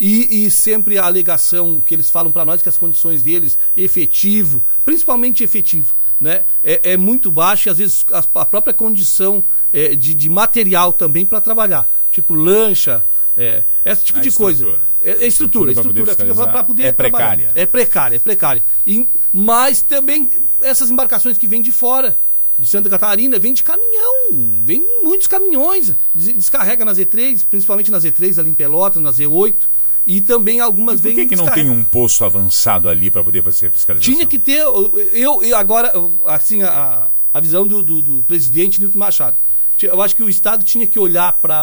E, 0.00 0.44
e 0.46 0.50
sempre 0.50 0.98
a 0.98 1.04
alegação 1.04 1.80
que 1.80 1.94
eles 1.94 2.10
falam 2.10 2.32
para 2.32 2.44
nós 2.44 2.60
que 2.62 2.68
as 2.68 2.76
condições 2.78 3.22
deles, 3.22 3.56
efetivo, 3.76 4.62
principalmente 4.84 5.44
efetivo, 5.44 5.94
né? 6.20 6.42
É, 6.64 6.92
é 6.92 6.96
muito 6.96 7.30
baixo 7.30 7.68
e 7.68 7.70
às 7.70 7.78
vezes 7.78 8.04
a, 8.10 8.18
a 8.40 8.44
própria 8.44 8.72
condição 8.74 9.44
eh, 9.72 9.94
de, 9.94 10.14
de 10.14 10.28
material 10.28 10.92
também 10.92 11.24
para 11.26 11.40
trabalhar, 11.40 11.88
tipo 12.10 12.34
lancha, 12.34 13.04
é, 13.36 13.62
esse 13.84 14.04
tipo 14.04 14.18
A 14.18 14.22
de 14.22 14.30
coisa. 14.32 14.64
É, 15.04 15.24
é 15.24 15.26
estrutura, 15.26 15.72
Estrutura 15.72 16.14
para 16.46 16.64
poder 16.64 16.84
É 16.84 16.92
precária. 16.92 17.52
É 17.54 17.66
precária, 17.66 18.16
é 18.16 18.18
precária. 18.18 18.62
E- 18.86 19.06
mas 19.32 19.82
também 19.82 20.28
essas 20.62 20.90
embarcações 20.90 21.36
que 21.36 21.48
vêm 21.48 21.60
de 21.60 21.72
fora, 21.72 22.16
de 22.58 22.66
Santa 22.66 22.88
Catarina, 22.88 23.38
vêm 23.38 23.52
de 23.52 23.64
caminhão. 23.64 24.30
Vêm 24.64 24.86
muitos 25.02 25.26
caminhões. 25.26 25.92
des- 26.14 26.34
Descarrega 26.34 26.84
na 26.84 26.92
Z3, 26.92 27.44
principalmente 27.50 27.90
na 27.90 27.98
Z3, 27.98 28.38
ali 28.38 28.50
em 28.50 28.54
Pelotas, 28.54 29.02
na 29.02 29.10
Z8. 29.10 29.54
E 30.06 30.20
também 30.20 30.58
algumas 30.60 31.00
Por 31.00 31.08
vêm. 31.08 31.14
que, 31.14 31.26
que 31.26 31.36
não 31.36 31.46
tem 31.50 31.70
um 31.70 31.84
posto 31.84 32.24
avançado 32.24 32.88
ali 32.88 33.10
para 33.10 33.22
poder 33.22 33.42
fazer 33.42 33.70
fiscalização? 33.70 34.12
Tinha 34.14 34.26
que 34.26 34.38
ter. 34.38 34.58
Eu, 34.58 35.42
eu- 35.42 35.56
agora, 35.56 35.92
assim, 36.26 36.62
a, 36.62 37.08
a 37.32 37.40
visão 37.40 37.66
do, 37.66 37.82
do- 37.82 38.02
do 38.02 38.22
presidente 38.24 38.80
Nilton 38.80 38.98
Machado. 38.98 39.36
Eu 39.80 40.00
acho 40.02 40.14
que 40.14 40.22
o 40.22 40.28
Estado 40.28 40.64
tinha 40.64 40.86
que 40.86 40.98
olhar 40.98 41.32
para 41.34 41.62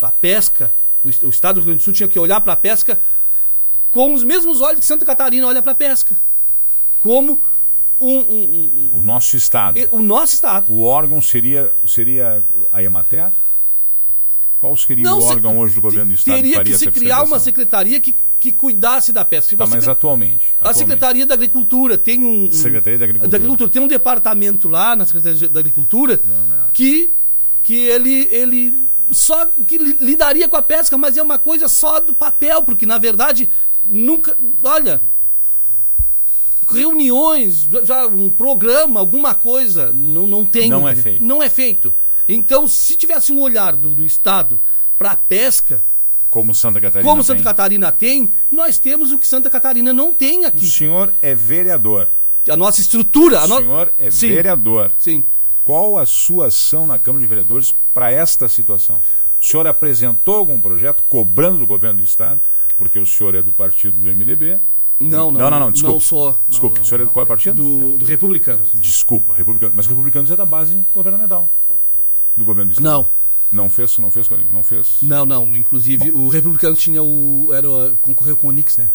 a 0.00 0.10
pesca, 0.10 0.72
o, 1.04 1.08
o 1.26 1.30
Estado 1.30 1.54
do 1.56 1.60
Rio 1.60 1.66
Grande 1.66 1.78
do 1.80 1.84
Sul 1.84 1.92
tinha 1.92 2.08
que 2.08 2.18
olhar 2.18 2.40
para 2.40 2.52
a 2.52 2.56
pesca 2.56 3.00
com 3.90 4.14
os 4.14 4.22
mesmos 4.22 4.60
olhos 4.60 4.80
que 4.80 4.86
Santa 4.86 5.04
Catarina 5.04 5.46
olha 5.46 5.60
para 5.62 5.72
a 5.72 5.74
pesca. 5.74 6.16
Como 7.00 7.40
um, 8.00 8.18
um- 8.18 8.90
um- 8.94 8.98
O 8.98 9.02
nosso 9.02 9.36
Estado. 9.36 9.78
o 9.90 10.00
nosso 10.00 10.34
Estado. 10.34 10.72
O 10.72 10.82
órgão 10.82 11.20
seria, 11.20 11.72
seria 11.86 12.42
a 12.72 12.82
Emater? 12.82 13.30
Qual 14.60 14.76
seria 14.76 15.12
o 15.12 15.20
se- 15.20 15.26
órgão 15.26 15.58
hoje 15.58 15.74
do 15.74 15.80
governo 15.80 16.10
do 16.10 16.14
Estado 16.14 16.36
Teria 16.36 16.56
faria 16.56 16.72
que 16.72 16.78
se 16.78 16.90
criar 16.90 17.22
uma 17.24 17.40
secretaria 17.40 18.00
que, 18.00 18.14
que 18.38 18.52
cuidasse 18.52 19.12
da 19.12 19.24
pesca. 19.24 19.56
Tá, 19.56 19.66
mas 19.66 19.88
atualmente. 19.88 20.54
A 20.60 20.70
atualmente. 20.70 20.78
Secretaria 20.78 21.26
da 21.26 21.34
Agricultura 21.34 21.98
tem 21.98 22.24
um. 22.24 22.50
Secretaria 22.52 22.96
da 22.98 23.04
Agricultura. 23.06 23.68
tem 23.68 23.82
um 23.82 23.88
departamento 23.88 24.68
lá 24.68 24.94
na 24.94 25.04
Secretaria 25.04 25.48
da 25.48 25.58
Agricultura 25.58 26.20
Não, 26.24 26.46
não 26.46 26.64
é. 26.64 26.68
que, 26.72 27.10
que 27.64 27.74
ele, 27.74 28.28
ele 28.30 28.72
só 29.12 29.46
que 29.66 29.78
li- 29.78 29.96
lidaria 30.00 30.48
com 30.48 30.56
a 30.56 30.62
pesca, 30.62 30.96
mas 30.98 31.16
é 31.16 31.22
uma 31.22 31.38
coisa 31.38 31.68
só 31.68 32.00
do 32.00 32.12
papel, 32.14 32.62
porque 32.62 32.86
na 32.86 32.98
verdade 32.98 33.48
nunca. 33.86 34.36
Olha. 34.62 35.00
Reuniões, 36.70 37.68
já 37.84 38.06
um 38.06 38.30
programa, 38.30 39.00
alguma 39.00 39.34
coisa, 39.34 39.92
não, 39.92 40.26
não 40.26 40.46
tem. 40.46 40.70
Não 40.70 40.88
é 40.88 40.94
feito. 40.96 41.22
Não 41.24 41.42
é 41.42 41.50
feito. 41.50 41.92
Então, 42.28 42.66
se 42.66 42.96
tivesse 42.96 43.32
um 43.32 43.40
olhar 43.40 43.74
do, 43.76 43.90
do 43.90 44.04
Estado 44.04 44.58
para 44.98 45.14
pesca, 45.16 45.82
Como 46.30 46.54
Santa 46.54 46.80
Catarina 46.80 47.10
como 47.10 47.22
tem. 47.22 47.26
Santa 47.26 47.42
Catarina 47.42 47.92
tem, 47.92 48.30
nós 48.50 48.78
temos 48.78 49.12
o 49.12 49.18
que 49.18 49.26
Santa 49.26 49.50
Catarina 49.50 49.92
não 49.92 50.14
tem 50.14 50.44
O 50.44 50.46
aqui. 50.46 50.64
senhor 50.66 51.12
é 51.20 51.34
vereador. 51.34 52.08
A 52.48 52.56
nossa 52.56 52.80
estrutura, 52.80 53.40
a 53.40 53.44
O 53.44 53.48
no... 53.48 53.56
senhor 53.58 53.92
é 53.98 54.10
Sim. 54.10 54.28
vereador. 54.28 54.92
Sim. 54.98 55.22
Qual 55.64 55.98
a 55.98 56.06
sua 56.06 56.46
ação 56.46 56.86
na 56.86 56.98
Câmara 56.98 57.22
de 57.22 57.28
Vereadores 57.28 57.74
para 57.92 58.10
esta 58.10 58.48
situação? 58.48 59.00
O 59.40 59.44
senhor 59.44 59.66
apresentou 59.66 60.36
algum 60.36 60.60
projeto 60.60 61.02
cobrando 61.08 61.58
do 61.58 61.66
governo 61.66 61.98
do 62.00 62.04
Estado, 62.04 62.40
porque 62.76 62.98
o 62.98 63.06
senhor 63.06 63.34
é 63.34 63.42
do 63.42 63.52
partido 63.52 63.96
do 63.96 64.06
MDB? 64.08 64.58
Não, 65.00 65.32
não. 65.32 65.40
Não, 65.40 65.50
não, 65.50 65.60
não, 65.60 65.72
desculpa. 65.72 65.94
Não 65.94 66.00
sou. 66.00 66.38
Desculpa, 66.48 66.76
não, 66.76 66.82
o 66.82 66.86
senhor 66.86 67.00
é 67.00 67.04
do 67.04 67.10
qual 67.10 67.26
partido? 67.26 67.56
Do, 67.62 67.98
do 67.98 68.04
Republicanos. 68.04 68.70
Desculpa, 68.74 69.34
republicano. 69.34 69.72
Mas 69.74 69.86
republicanos 69.86 70.30
é 70.30 70.36
da 70.36 70.46
base 70.46 70.78
governamental 70.94 71.48
do 72.36 72.44
governo 72.44 72.70
do 72.70 72.72
Estado. 72.74 72.84
Não, 72.84 73.06
Não 73.50 73.68
fez, 73.68 73.98
não 73.98 74.10
fez, 74.12 74.28
não 74.52 74.62
fez. 74.62 74.98
não, 75.02 75.26
não. 75.26 75.56
Inclusive, 75.56 76.12
o 76.12 76.28
Republicanos 76.28 76.78
tinha 76.78 77.02
o. 77.02 77.52
Era, 77.52 77.68
concorreu 78.00 78.36
com 78.36 78.46
o 78.46 78.50
Onix, 78.50 78.76
né? 78.76 78.88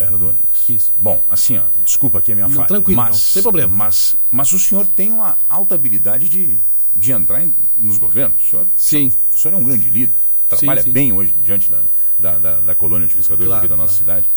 Era 0.00 0.18
do 0.18 0.28
Onix. 0.30 0.68
Isso. 0.68 0.92
Bom, 0.98 1.22
assim, 1.30 1.58
ó, 1.58 1.64
desculpa 1.84 2.18
aqui 2.18 2.32
a 2.32 2.34
minha 2.34 2.48
Não, 2.48 2.54
falha. 2.54 2.68
tranquilo, 2.68 2.96
mas, 3.00 3.10
não, 3.10 3.14
sem 3.14 3.42
problema. 3.42 3.72
Mas, 3.72 4.16
mas 4.30 4.52
o 4.52 4.58
senhor 4.58 4.86
tem 4.86 5.12
uma 5.12 5.36
alta 5.48 5.74
habilidade 5.74 6.28
de, 6.28 6.58
de 7.00 7.12
entrar 7.12 7.42
em- 7.42 7.54
nos 7.76 7.96
governos. 7.98 8.40
O 8.46 8.50
senhor, 8.50 8.66
Sim. 8.76 9.10
o 9.34 9.38
senhor 9.38 9.54
é 9.54 9.56
um 9.58 9.64
grande 9.64 9.88
líder. 9.88 10.14
Trabalha 10.48 10.82
sim. 10.82 10.92
bem 10.92 11.12
hoje 11.12 11.34
diante 11.42 11.70
da, 11.70 11.80
da, 12.18 12.38
da, 12.38 12.60
da 12.60 12.74
colônia 12.74 13.06
de 13.08 13.14
pescadores 13.14 13.46
Claro, 13.46 13.60
aqui 13.60 13.68
da 13.68 13.76
nossa 13.76 14.04
claro. 14.04 14.22
cidade. 14.24 14.30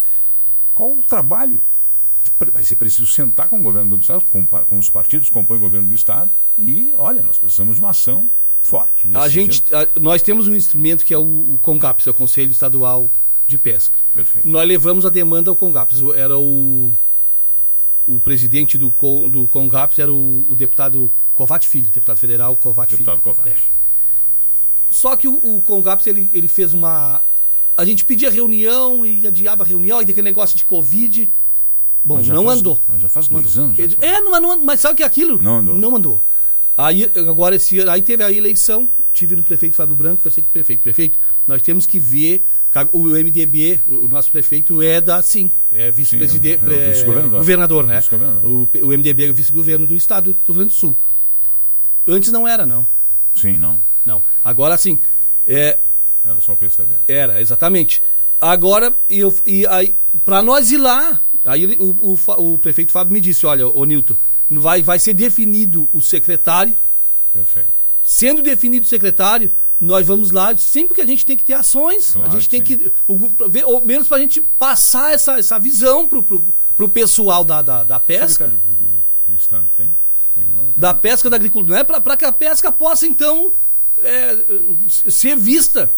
Qual 0.74 0.90
o 0.92 1.02
trabalho? 1.02 1.60
Vai 2.52 2.64
ser 2.64 2.76
preciso 2.76 3.06
sentar 3.06 3.48
com 3.48 3.60
o 3.60 3.62
governo 3.62 3.96
do 3.96 4.00
Estado, 4.00 4.24
com, 4.30 4.46
com 4.46 4.78
os 4.78 4.88
partidos 4.90 5.28
que 5.28 5.34
compõem 5.34 5.58
o 5.58 5.60
governo 5.60 5.88
do 5.88 5.94
Estado 5.94 6.30
e, 6.58 6.92
olha, 6.98 7.22
nós 7.22 7.38
precisamos 7.38 7.76
de 7.76 7.82
uma 7.82 7.90
ação 7.90 8.28
forte. 8.62 9.06
nesse 9.06 9.24
A 9.24 9.28
gente, 9.28 9.62
a- 9.74 9.86
nós 10.00 10.22
temos 10.22 10.48
um 10.48 10.54
instrumento 10.54 11.04
que 11.04 11.12
é 11.12 11.18
o, 11.18 11.22
o 11.22 11.58
CONGAPS, 11.62 12.06
é 12.06 12.10
o 12.10 12.14
Conselho 12.14 12.50
Estadual 12.50 13.10
de 13.46 13.58
Pesca. 13.58 13.98
Perfeito. 14.14 14.48
Nós 14.48 14.66
levamos 14.66 15.04
a 15.04 15.10
demanda 15.10 15.50
ao 15.50 15.56
CONGAPS. 15.56 16.00
Era 16.16 16.38
o. 16.38 16.92
O 18.06 18.20
presidente 18.20 18.76
do, 18.76 18.92
do 19.30 19.46
CONGAPS 19.48 19.98
era 19.98 20.12
o, 20.12 20.44
o 20.50 20.54
deputado 20.54 21.10
Covate 21.32 21.66
Filho, 21.68 21.86
deputado 21.92 22.18
federal 22.18 22.54
Deputado 22.90 23.20
Filho. 23.20 23.34
Kovács. 23.34 23.52
É. 23.52 23.56
Só 24.90 25.16
que 25.16 25.26
o, 25.26 25.34
o 25.36 25.62
CONGAPS 25.62 26.06
ele, 26.06 26.30
ele 26.32 26.48
fez 26.48 26.72
uma. 26.74 27.22
A 27.76 27.84
gente 27.84 28.04
pedia 28.04 28.30
reunião 28.30 29.04
e 29.04 29.26
adiava 29.26 29.64
a 29.64 29.66
reunião, 29.66 30.00
e 30.00 30.04
aquele 30.04 30.22
negócio 30.22 30.56
de 30.56 30.64
Covid. 30.64 31.30
Bom, 32.04 32.18
não 32.34 32.44
faz- 32.44 32.58
andou. 32.58 32.80
Mas 32.88 33.00
já 33.00 33.08
faz 33.08 33.28
dois 33.28 33.58
anos. 33.58 33.76
já. 33.76 33.96
É, 34.02 34.20
não, 34.20 34.30
mas, 34.30 34.42
não- 34.42 34.64
mas 34.64 34.80
sabe 34.80 34.96
que 34.96 35.02
é 35.02 35.06
aquilo? 35.06 35.40
Não 35.42 35.56
andou. 35.58 35.74
Não 35.74 35.96
andou. 35.96 36.22
Aí, 36.76 37.10
agora 37.28 37.54
esse 37.56 37.80
aí 37.88 38.02
teve 38.02 38.24
a 38.24 38.32
eleição, 38.32 38.88
tive 39.12 39.36
no 39.36 39.42
prefeito 39.44 39.76
Fábio 39.76 39.94
Branco, 39.94 40.16
conversei 40.18 40.42
com 40.42 40.48
o 40.48 40.52
prefeito. 40.52 40.80
Prefeito, 40.80 41.18
nós 41.46 41.62
temos 41.62 41.86
que 41.86 42.00
ver, 42.00 42.42
o 42.92 43.10
MDB, 43.10 43.80
o 43.86 44.08
nosso 44.08 44.30
prefeito 44.32 44.82
é 44.82 45.00
da, 45.00 45.22
sim, 45.22 45.50
é 45.72 45.90
vice-presidente, 45.92 46.64
é 46.64 46.66
o- 46.68 46.72
é 46.72 46.76
o 46.76 46.80
é, 46.80 46.90
vice-governador. 46.90 47.38
governador, 47.38 47.86
né? 47.86 47.96
Vice-governador. 47.98 48.50
O, 48.50 48.66
P- 48.66 48.82
o 48.82 48.88
MDB 48.92 49.26
é 49.26 49.30
o 49.30 49.34
vice-governo 49.34 49.86
do 49.86 49.94
estado 49.94 50.32
do 50.32 50.52
Rio 50.52 50.54
Grande 50.54 50.74
do 50.74 50.76
Sul. 50.76 50.96
Antes 52.06 52.32
não 52.32 52.46
era, 52.46 52.66
não. 52.66 52.84
Sim, 53.36 53.56
não. 53.58 53.80
Não. 54.04 54.22
Agora 54.44 54.76
sim, 54.76 54.98
é, 55.46 55.78
Era 56.24 56.40
só 56.40 56.52
o 56.54 56.56
PSDB. 56.56 56.96
era, 57.06 57.40
exatamente. 57.40 58.02
Agora, 58.40 58.92
e, 59.08 59.20
eu, 59.20 59.34
e 59.46 59.64
aí, 59.68 59.94
pra 60.24 60.42
nós 60.42 60.70
ir 60.72 60.76
lá, 60.78 61.20
aí 61.44 61.64
o, 61.78 61.96
o, 62.00 62.52
o 62.54 62.58
prefeito 62.58 62.90
Fábio 62.92 63.12
me 63.12 63.20
disse, 63.20 63.46
olha, 63.46 63.66
ô 63.66 63.84
Nilton, 63.84 64.14
vai, 64.50 64.82
vai 64.82 64.98
ser 64.98 65.14
definido 65.14 65.88
o 65.92 66.00
secretário, 66.00 66.76
Perfeito. 67.32 67.68
sendo 68.04 68.42
definido 68.42 68.84
o 68.84 68.88
secretário, 68.88 69.50
nós 69.80 70.06
vamos 70.06 70.30
lá, 70.30 70.56
sempre 70.56 70.94
que 70.94 71.00
a 71.00 71.06
gente 71.06 71.26
tem 71.26 71.36
que 71.36 71.44
ter 71.44 71.54
ações, 71.54 72.12
Claro 72.12 72.28
a 72.28 72.32
gente 72.32 72.48
que 72.48 72.62
tem 72.62 72.78
sim. 72.78 72.90
que, 72.90 73.48
ver- 73.48 73.64
ou 73.64 73.84
menos 73.84 74.06
pra 74.08 74.18
gente 74.18 74.40
passar 74.40 75.12
essa, 75.12 75.38
essa 75.38 75.58
visão 75.58 76.06
pro, 76.08 76.22
pro, 76.22 76.44
pro 76.76 76.88
pessoal 76.88 77.44
da, 77.44 77.60
da, 77.60 77.84
da 77.84 78.00
pesca, 78.00 78.46
do, 78.48 78.56
do- 78.56 79.02
do 79.28 79.34
Estado 79.38 79.68
tem? 79.76 79.86
Tem 80.34 80.44
uma- 80.54 80.72
da 80.76 80.94
pesca 80.94 81.28
da 81.28 81.36
agricultura, 81.36 81.74
não 81.74 81.80
é 81.80 81.84
pra, 81.84 82.00
pra 82.00 82.16
que 82.16 82.24
a 82.24 82.32
pesca 82.32 82.70
possa 82.72 83.06
então 83.06 83.52
é, 84.00 84.36
ser 84.88 85.36
vista, 85.36 85.90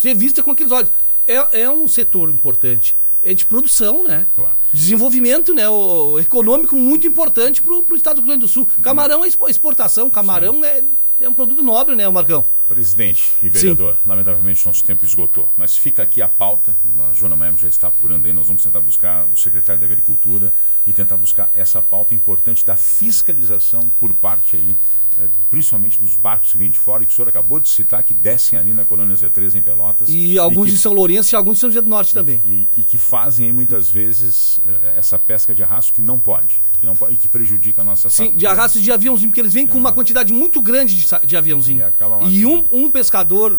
ser 0.00 0.14
vista 0.14 0.42
com 0.42 0.50
aqueles 0.50 0.72
olhos. 0.72 0.90
É, 1.26 1.62
é 1.62 1.70
um 1.70 1.86
setor 1.86 2.28
importante, 2.30 2.96
é 3.22 3.34
de 3.34 3.44
produção, 3.44 4.04
né? 4.04 4.26
Claro. 4.34 4.56
Desenvolvimento 4.72 5.52
né, 5.52 5.68
o, 5.68 6.18
econômico 6.18 6.76
muito 6.76 7.06
importante 7.06 7.60
pro, 7.60 7.82
pro 7.82 7.96
estado 7.96 8.16
do 8.16 8.20
Rio 8.22 8.28
Grande 8.28 8.40
do 8.40 8.48
Sul. 8.48 8.68
Camarão 8.82 9.24
é 9.24 9.28
expo- 9.28 9.48
exportação, 9.48 10.08
camarão 10.08 10.64
é, 10.64 10.84
é 11.20 11.28
um 11.28 11.34
produto 11.34 11.62
nobre, 11.62 11.94
né, 11.94 12.08
Marcão? 12.08 12.44
Presidente 12.68 13.32
e 13.42 13.48
vereador, 13.48 13.96
lamentavelmente 14.06 14.64
nosso 14.64 14.84
tempo 14.84 15.04
esgotou, 15.04 15.48
mas 15.56 15.76
fica 15.76 16.02
aqui 16.04 16.22
a 16.22 16.28
pauta, 16.28 16.76
a 17.10 17.12
Joana 17.12 17.34
Maego 17.36 17.58
já 17.58 17.68
está 17.68 17.88
apurando 17.88 18.26
aí, 18.26 18.32
nós 18.32 18.46
vamos 18.46 18.62
tentar 18.62 18.80
buscar 18.80 19.26
o 19.26 19.36
secretário 19.36 19.80
da 19.80 19.86
Agricultura 19.86 20.52
e 20.86 20.92
tentar 20.92 21.16
buscar 21.16 21.50
essa 21.52 21.82
pauta 21.82 22.14
importante 22.14 22.64
da 22.64 22.76
fiscalização 22.76 23.90
por 23.98 24.14
parte 24.14 24.54
aí, 24.56 24.76
principalmente 25.50 25.98
dos 25.98 26.16
barcos 26.16 26.52
que 26.52 26.58
vêm 26.58 26.70
de 26.70 26.78
fora, 26.78 27.02
e 27.02 27.06
que 27.06 27.12
o 27.12 27.14
senhor 27.16 27.28
acabou 27.28 27.60
de 27.60 27.68
citar, 27.68 28.02
que 28.02 28.14
descem 28.14 28.58
ali 28.58 28.72
na 28.72 28.84
colônia 28.84 29.14
Z3 29.16 29.54
em 29.56 29.62
Pelotas. 29.62 30.08
E 30.08 30.38
alguns 30.38 30.66
que 30.66 30.72
de 30.72 30.78
São 30.78 30.92
Lourenço 30.92 31.34
e 31.34 31.36
alguns 31.36 31.54
de 31.54 31.60
São 31.60 31.70
José 31.70 31.80
do 31.82 31.88
Norte 31.90 32.14
também. 32.14 32.40
E, 32.46 32.66
e 32.76 32.82
que 32.82 32.96
fazem 32.98 33.46
aí, 33.46 33.52
muitas 33.52 33.90
vezes 33.90 34.60
eh, 34.66 34.94
essa 34.96 35.18
pesca 35.18 35.54
de 35.54 35.62
arrasto 35.62 35.92
que 35.92 36.00
não 36.00 36.18
pode, 36.18 36.60
que 36.80 36.86
não 36.86 36.96
e 37.10 37.16
que 37.16 37.28
prejudica 37.28 37.82
a 37.82 37.84
nossa 37.84 38.08
Sim, 38.08 38.32
de 38.34 38.46
arrasto 38.46 38.80
de 38.80 38.90
aviãozinho, 38.92 39.30
porque 39.30 39.40
eles 39.40 39.52
vêm 39.52 39.66
com 39.66 39.76
uma 39.78 39.92
quantidade 39.92 40.32
muito 40.32 40.60
grande 40.62 40.96
de, 40.96 41.06
de 41.26 41.36
aviãozinho. 41.36 41.80
E 41.80 41.82
E 42.40 42.46
um, 42.46 42.64
um 42.70 42.90
pescador, 42.90 43.58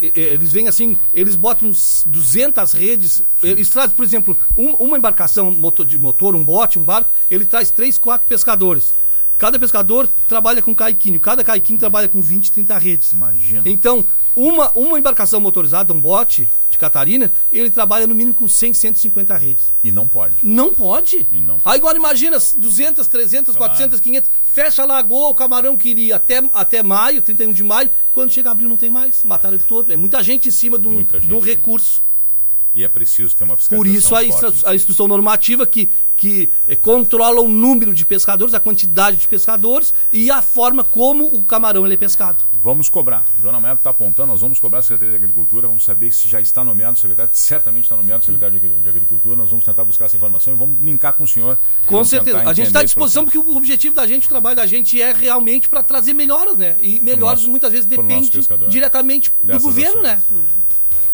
e- 0.00 0.12
e- 0.14 0.20
eles 0.20 0.52
vêm 0.52 0.68
assim, 0.68 0.96
eles 1.14 1.34
botam 1.36 1.68
uns 1.68 2.04
200 2.06 2.72
redes, 2.72 3.22
eles 3.42 3.68
trazem, 3.68 3.96
por 3.96 4.04
exemplo, 4.04 4.36
um- 4.56 4.74
uma 4.74 4.96
embarcação 4.98 5.50
motor, 5.50 5.84
de 5.84 5.98
motor, 5.98 6.34
um 6.36 6.44
bote, 6.44 6.78
um 6.78 6.82
barco, 6.82 7.10
ele 7.30 7.44
traz 7.46 7.70
3, 7.70 7.98
4 7.98 8.26
pescadores. 8.28 8.92
Cada 9.40 9.58
pescador 9.58 10.06
trabalha 10.28 10.60
com 10.60 10.74
caiquinho, 10.74 11.18
cada 11.18 11.42
caiquinho 11.42 11.78
trabalha 11.78 12.06
com 12.10 12.20
20, 12.20 12.52
30 12.52 12.76
redes. 12.76 13.12
Imagina. 13.12 13.62
Então, 13.64 14.04
uma, 14.36 14.70
uma 14.72 14.98
embarcação 14.98 15.40
motorizada, 15.40 15.94
um 15.94 15.98
bote 15.98 16.46
de 16.68 16.76
Catarina, 16.76 17.32
ele 17.50 17.70
trabalha 17.70 18.06
no 18.06 18.14
mínimo 18.14 18.34
com 18.34 18.46
100, 18.46 18.74
150 18.74 19.34
redes. 19.38 19.64
E 19.82 19.90
não 19.90 20.06
pode. 20.06 20.36
Não 20.42 20.74
pode. 20.74 21.26
E 21.32 21.40
não. 21.40 21.56
Aí 21.64 21.78
agora 21.78 21.96
imagina 21.96 22.36
200, 22.38 23.06
300, 23.06 23.56
Claro. 23.56 23.72
400, 23.72 23.98
500, 23.98 24.30
fecha 24.42 24.82
a 24.82 24.84
lagoa, 24.84 25.30
o 25.30 25.34
camarão 25.34 25.74
queria 25.74 26.16
até, 26.16 26.42
até 26.52 26.82
maio, 26.82 27.22
31 27.22 27.54
de 27.54 27.64
maio, 27.64 27.88
quando 28.12 28.30
chega 28.30 28.50
abril 28.50 28.68
não 28.68 28.76
tem 28.76 28.90
mais, 28.90 29.24
mataram 29.24 29.54
ele 29.54 29.64
todo. 29.66 29.90
É 29.90 29.96
muita 29.96 30.22
gente 30.22 30.48
em 30.48 30.52
cima 30.52 30.78
de 30.78 30.86
um, 30.86 31.02
de 31.02 31.32
um 31.32 31.40
recurso. 31.40 32.02
E 32.72 32.84
é 32.84 32.88
preciso 32.88 33.34
ter 33.34 33.42
uma 33.42 33.56
Por 33.56 33.60
fiscalização 33.62 34.22
isso 34.22 34.36
a, 34.46 34.52
forte. 34.52 34.66
a 34.66 34.74
instrução 34.76 35.08
normativa 35.08 35.66
que, 35.66 35.90
que 36.16 36.48
eh, 36.68 36.76
controla 36.76 37.40
o 37.40 37.48
número 37.48 37.92
de 37.92 38.06
pescadores, 38.06 38.54
a 38.54 38.60
quantidade 38.60 39.16
de 39.16 39.26
pescadores 39.26 39.92
e 40.12 40.30
a 40.30 40.40
forma 40.40 40.84
como 40.84 41.24
o 41.26 41.42
camarão 41.42 41.84
ele 41.84 41.94
é 41.94 41.96
pescado. 41.96 42.38
Vamos 42.62 42.88
cobrar. 42.88 43.24
Joana 43.42 43.58
Maia 43.58 43.72
está 43.72 43.90
apontando, 43.90 44.28
nós 44.30 44.40
vamos 44.42 44.60
cobrar 44.60 44.80
a 44.80 44.82
Secretaria 44.82 45.10
de 45.10 45.16
Agricultura, 45.16 45.66
vamos 45.66 45.82
saber 45.82 46.12
se 46.12 46.28
já 46.28 46.40
está 46.40 46.62
nomeado 46.62 46.96
o 46.96 47.00
secretário, 47.00 47.30
certamente 47.34 47.84
está 47.84 47.96
nomeado 47.96 48.22
o 48.22 48.26
secretário 48.26 48.60
de 48.60 48.66
Agri- 48.66 48.80
de 48.80 48.88
Agricultura, 48.88 49.34
nós 49.34 49.48
vamos 49.50 49.64
tentar 49.64 49.82
buscar 49.82 50.04
essa 50.04 50.16
informação 50.16 50.52
e 50.52 50.56
vamos 50.56 50.78
linkar 50.80 51.14
com 51.14 51.24
o 51.24 51.28
senhor. 51.28 51.58
Com 51.86 52.04
certeza. 52.04 52.38
A 52.48 52.52
gente 52.52 52.66
está 52.68 52.80
à 52.80 52.84
disposição 52.84 53.24
porque 53.24 53.38
o 53.38 53.56
objetivo 53.56 53.94
da 53.96 54.06
gente, 54.06 54.26
o 54.26 54.28
trabalho 54.28 54.54
da 54.56 54.66
gente 54.66 55.00
é 55.00 55.10
realmente 55.12 55.68
para 55.68 55.82
trazer 55.82 56.12
melhoras, 56.12 56.56
né? 56.56 56.76
E 56.80 57.00
melhoras 57.00 57.40
nosso- 57.40 57.50
muitas 57.50 57.72
vezes 57.72 57.86
depende 57.86 58.30
diretamente 58.68 59.32
do 59.40 59.46
Dessas 59.46 59.62
governo, 59.62 60.00
ações. 60.02 60.02
né? 60.04 60.22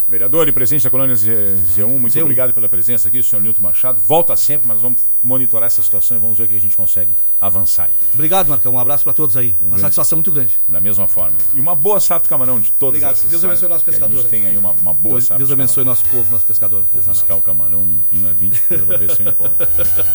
Vereador 0.09 0.47
e 0.47 0.53
presidente 0.53 0.85
da 0.85 0.91
colônia 0.91 1.17
Z- 1.17 1.57
Z1, 1.77 1.87
muito 1.99 2.15
Z1. 2.15 2.23
obrigado 2.23 2.55
pela 2.55 2.69
presença 2.69 3.09
aqui, 3.09 3.21
senhor 3.25 3.43
Nilton 3.43 3.61
Machado. 3.61 4.01
Volta 4.01 4.37
sempre, 4.37 4.69
mas 4.69 4.81
vamos 4.81 5.03
monitorar 5.21 5.67
essa 5.67 5.83
situação 5.83 6.17
e 6.17 6.21
vamos 6.21 6.39
ver 6.39 6.45
o 6.45 6.49
que 6.49 6.57
a 6.57 6.61
gente 6.61 6.77
consegue 6.77 7.11
avançar 7.41 7.87
aí. 7.87 7.91
Obrigado, 8.15 8.47
Marcão. 8.49 8.73
Um 8.75 8.79
abraço 8.79 9.03
para 9.03 9.13
todos 9.13 9.37
aí. 9.37 9.51
Uma 9.61 9.71
grande- 9.71 9.81
satisfação 9.83 10.19
muito 10.19 10.31
grande. 10.31 10.61
Da 10.69 10.81
mesma 10.81 11.09
forma. 11.09 11.37
E 11.53 11.59
uma 11.61 11.75
boa 11.75 11.99
safra 11.99 12.23
de 12.23 12.29
camarão 12.29 12.61
de 12.61 12.71
todas 12.71 12.99
Obrigado. 13.03 13.13
essas. 13.15 13.29
Deus 13.31 13.45
abençoe 13.45 13.69
nosso 13.69 13.85
que 13.85 13.91
pescador 13.91 14.19
A 14.19 14.23
gente 14.23 14.35
aí. 14.35 14.41
tem 14.43 14.47
aí 14.51 14.57
uma, 14.57 14.71
uma 14.81 14.95
boa 14.95 15.15
Deus, 15.15 15.25
safra. 15.25 15.39
Deus 15.39 15.49
de 15.49 15.53
abençoe 15.55 15.85
nosso 15.85 16.05
povo, 16.05 16.31
nosso 16.31 16.47
pescador. 16.47 16.85
Vou 16.93 17.01
artesanal. 17.01 17.15
buscar 17.15 17.35
o 17.35 17.43
camarão 17.43 17.85
limpinho 17.85 18.29
a 18.29 18.33
20 18.33 18.61
pila, 18.63 18.85
vou 18.85 18.99
ver 18.99 19.11
se 19.11 19.23
eu 19.25 19.29
encontro. 19.31 19.57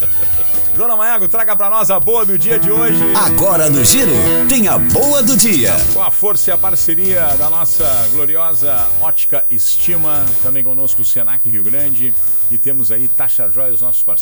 Joana 0.75 0.95
Maiago, 0.95 1.27
traga 1.27 1.53
pra 1.53 1.69
nós 1.69 1.91
a 1.91 1.99
boa 1.99 2.25
do 2.25 2.39
dia 2.39 2.57
de 2.57 2.71
hoje. 2.71 3.01
Agora 3.13 3.69
no 3.69 3.83
Giro, 3.83 4.11
tem 4.47 4.69
a 4.69 4.77
boa 4.77 5.21
do 5.21 5.35
dia. 5.35 5.73
Com 5.93 6.01
a 6.01 6.09
força 6.09 6.49
e 6.49 6.53
a 6.53 6.57
parceria 6.57 7.25
da 7.37 7.49
nossa 7.49 8.07
gloriosa 8.13 8.87
Ótica 9.01 9.43
Estima, 9.81 10.23
também 10.43 10.63
conosco 10.63 11.01
o 11.01 11.05
Senac 11.05 11.49
Rio 11.49 11.63
Grande 11.63 12.13
e 12.51 12.57
temos 12.59 12.91
aí 12.91 13.07
Taxa 13.07 13.49
Joia, 13.49 13.73
os 13.73 13.81
nossos 13.81 14.03
parceiros. 14.03 14.19